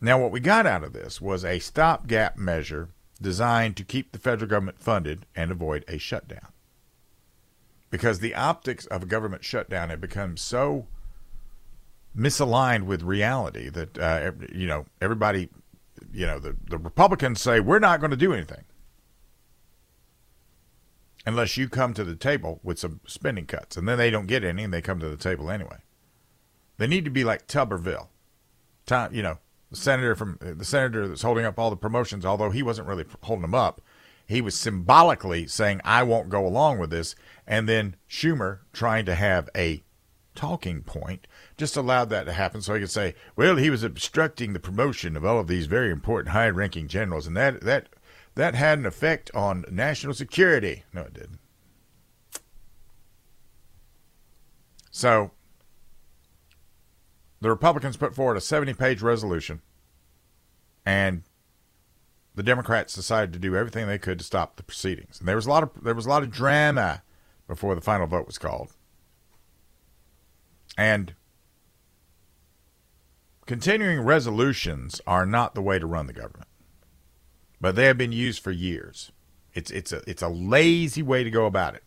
Now, 0.00 0.18
what 0.18 0.32
we 0.32 0.40
got 0.40 0.64
out 0.64 0.82
of 0.82 0.94
this 0.94 1.20
was 1.20 1.44
a 1.44 1.58
stopgap 1.58 2.38
measure 2.38 2.88
designed 3.20 3.76
to 3.76 3.84
keep 3.84 4.12
the 4.12 4.18
federal 4.18 4.48
government 4.48 4.80
funded 4.80 5.26
and 5.36 5.50
avoid 5.50 5.84
a 5.88 5.98
shutdown. 5.98 6.48
Because 7.90 8.20
the 8.20 8.34
optics 8.34 8.86
of 8.86 9.02
a 9.02 9.06
government 9.06 9.44
shutdown 9.44 9.90
have 9.90 10.00
become 10.00 10.38
so 10.38 10.86
misaligned 12.16 12.84
with 12.84 13.02
reality 13.02 13.68
that, 13.70 13.98
uh, 13.98 14.32
you 14.52 14.66
know, 14.66 14.86
everybody, 15.00 15.48
you 16.12 16.26
know, 16.26 16.38
the, 16.38 16.56
the 16.68 16.78
Republicans 16.78 17.40
say, 17.40 17.60
we're 17.60 17.78
not 17.78 18.00
going 18.00 18.10
to 18.10 18.16
do 18.16 18.32
anything 18.32 18.64
unless 21.26 21.56
you 21.56 21.68
come 21.68 21.94
to 21.94 22.04
the 22.04 22.14
table 22.14 22.60
with 22.62 22.78
some 22.78 23.00
spending 23.06 23.46
cuts. 23.46 23.76
And 23.76 23.88
then 23.88 23.98
they 23.98 24.10
don't 24.10 24.26
get 24.26 24.44
any 24.44 24.62
and 24.62 24.72
they 24.72 24.82
come 24.82 25.00
to 25.00 25.08
the 25.08 25.16
table 25.16 25.50
anyway. 25.50 25.78
They 26.76 26.86
need 26.86 27.04
to 27.04 27.10
be 27.10 27.24
like 27.24 27.46
Tuberville. 27.46 28.08
Time, 28.86 29.14
you 29.14 29.22
know, 29.22 29.38
the 29.70 29.76
senator 29.76 30.14
from 30.14 30.38
the 30.40 30.64
senator 30.64 31.08
that's 31.08 31.22
holding 31.22 31.44
up 31.44 31.58
all 31.58 31.70
the 31.70 31.76
promotions, 31.76 32.24
although 32.26 32.50
he 32.50 32.62
wasn't 32.62 32.88
really 32.88 33.06
holding 33.22 33.42
them 33.42 33.54
up, 33.54 33.80
he 34.26 34.40
was 34.40 34.54
symbolically 34.54 35.46
saying, 35.46 35.80
"I 35.84 36.02
won't 36.02 36.28
go 36.28 36.46
along 36.46 36.78
with 36.78 36.90
this," 36.90 37.14
and 37.46 37.68
then 37.68 37.96
Schumer 38.08 38.60
trying 38.72 39.04
to 39.06 39.14
have 39.14 39.48
a 39.56 39.82
talking 40.34 40.82
point 40.82 41.26
just 41.56 41.76
allowed 41.76 42.10
that 42.10 42.24
to 42.24 42.32
happen 42.32 42.60
so 42.60 42.74
he 42.74 42.80
could 42.80 42.90
say, 42.90 43.14
"Well, 43.36 43.56
he 43.56 43.70
was 43.70 43.82
obstructing 43.82 44.52
the 44.52 44.60
promotion 44.60 45.16
of 45.16 45.24
all 45.24 45.38
of 45.38 45.46
these 45.46 45.66
very 45.66 45.90
important 45.90 46.32
high-ranking 46.32 46.88
generals, 46.88 47.26
and 47.26 47.36
that 47.36 47.60
that 47.62 47.88
that 48.34 48.54
had 48.54 48.78
an 48.78 48.86
effect 48.86 49.30
on 49.34 49.64
national 49.70 50.14
security." 50.14 50.84
No, 50.92 51.02
it 51.02 51.14
didn't. 51.14 51.40
So 54.90 55.32
the 57.40 57.50
Republicans 57.50 57.96
put 57.96 58.14
forward 58.14 58.36
a 58.36 58.40
70 58.40 58.74
page 58.74 59.02
resolution, 59.02 59.60
and 60.86 61.22
the 62.34 62.42
Democrats 62.42 62.94
decided 62.94 63.32
to 63.32 63.38
do 63.38 63.56
everything 63.56 63.86
they 63.86 63.98
could 63.98 64.18
to 64.18 64.24
stop 64.24 64.56
the 64.56 64.62
proceedings. 64.62 65.20
And 65.20 65.28
there 65.28 65.36
was 65.36 65.46
a 65.46 65.50
lot 65.50 65.62
of 65.62 65.84
there 65.84 65.94
was 65.94 66.06
a 66.06 66.08
lot 66.08 66.22
of 66.22 66.30
drama 66.30 67.02
before 67.46 67.74
the 67.74 67.80
final 67.80 68.06
vote 68.06 68.26
was 68.26 68.38
called. 68.38 68.72
And 70.76 71.14
continuing 73.46 74.00
resolutions 74.00 75.00
are 75.06 75.26
not 75.26 75.54
the 75.54 75.62
way 75.62 75.78
to 75.78 75.86
run 75.86 76.06
the 76.06 76.12
government. 76.12 76.48
But 77.60 77.76
they 77.76 77.86
have 77.86 77.98
been 77.98 78.12
used 78.12 78.42
for 78.42 78.50
years. 78.50 79.10
It's 79.54 79.70
it's 79.70 79.92
a 79.92 80.02
it's 80.06 80.22
a 80.22 80.28
lazy 80.28 81.02
way 81.02 81.24
to 81.24 81.30
go 81.30 81.46
about 81.46 81.74
it. 81.74 81.82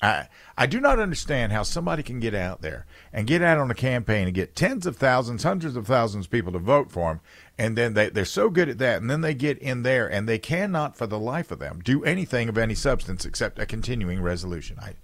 I 0.00 0.28
I 0.56 0.66
do 0.66 0.80
not 0.80 1.00
understand 1.00 1.52
how 1.52 1.62
somebody 1.62 2.02
can 2.02 2.20
get 2.20 2.34
out 2.34 2.60
there 2.60 2.86
and 3.12 3.26
get 3.26 3.42
out 3.42 3.58
on 3.58 3.70
a 3.70 3.74
campaign 3.74 4.26
and 4.26 4.34
get 4.34 4.54
tens 4.54 4.86
of 4.86 4.96
thousands, 4.96 5.42
hundreds 5.42 5.74
of 5.74 5.86
thousands 5.86 6.26
of 6.26 6.30
people 6.30 6.52
to 6.52 6.58
vote 6.58 6.92
for 6.92 7.08
them, 7.08 7.20
and 7.56 7.76
then 7.76 7.94
they 7.94 8.10
they're 8.10 8.24
so 8.24 8.50
good 8.50 8.68
at 8.68 8.78
that, 8.78 9.00
and 9.00 9.10
then 9.10 9.22
they 9.22 9.34
get 9.34 9.58
in 9.58 9.82
there 9.82 10.06
and 10.06 10.28
they 10.28 10.38
cannot, 10.38 10.96
for 10.96 11.06
the 11.06 11.18
life 11.18 11.50
of 11.50 11.58
them, 11.58 11.80
do 11.82 12.04
anything 12.04 12.48
of 12.48 12.58
any 12.58 12.74
substance 12.74 13.24
except 13.24 13.58
a 13.58 13.66
continuing 13.66 14.22
resolution. 14.22 14.78
I 14.80 14.94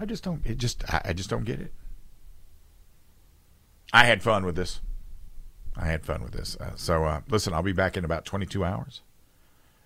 I 0.00 0.06
just 0.06 0.24
don't 0.24 0.46
it 0.46 0.58
just 0.58 0.82
I, 0.92 1.02
I 1.06 1.12
just 1.12 1.28
don't 1.28 1.44
get 1.44 1.60
it. 1.60 1.72
I 3.92 4.04
had 4.04 4.22
fun 4.22 4.46
with 4.46 4.56
this. 4.56 4.80
I 5.78 5.86
had 5.86 6.04
fun 6.04 6.22
with 6.22 6.32
this. 6.32 6.56
Uh, 6.56 6.72
so 6.74 7.04
uh, 7.04 7.20
listen, 7.28 7.54
I'll 7.54 7.62
be 7.62 7.72
back 7.72 7.96
in 7.96 8.04
about 8.04 8.24
22 8.24 8.64
hours. 8.64 9.02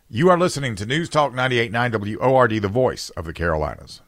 You 0.08 0.30
are 0.30 0.38
listening 0.38 0.74
to 0.76 0.86
News 0.86 1.08
Talk 1.08 1.32
98.9 1.32 2.18
WORD, 2.20 2.62
the 2.62 2.68
voice 2.68 3.10
of 3.10 3.24
the 3.24 3.32
Carolinas. 3.32 4.00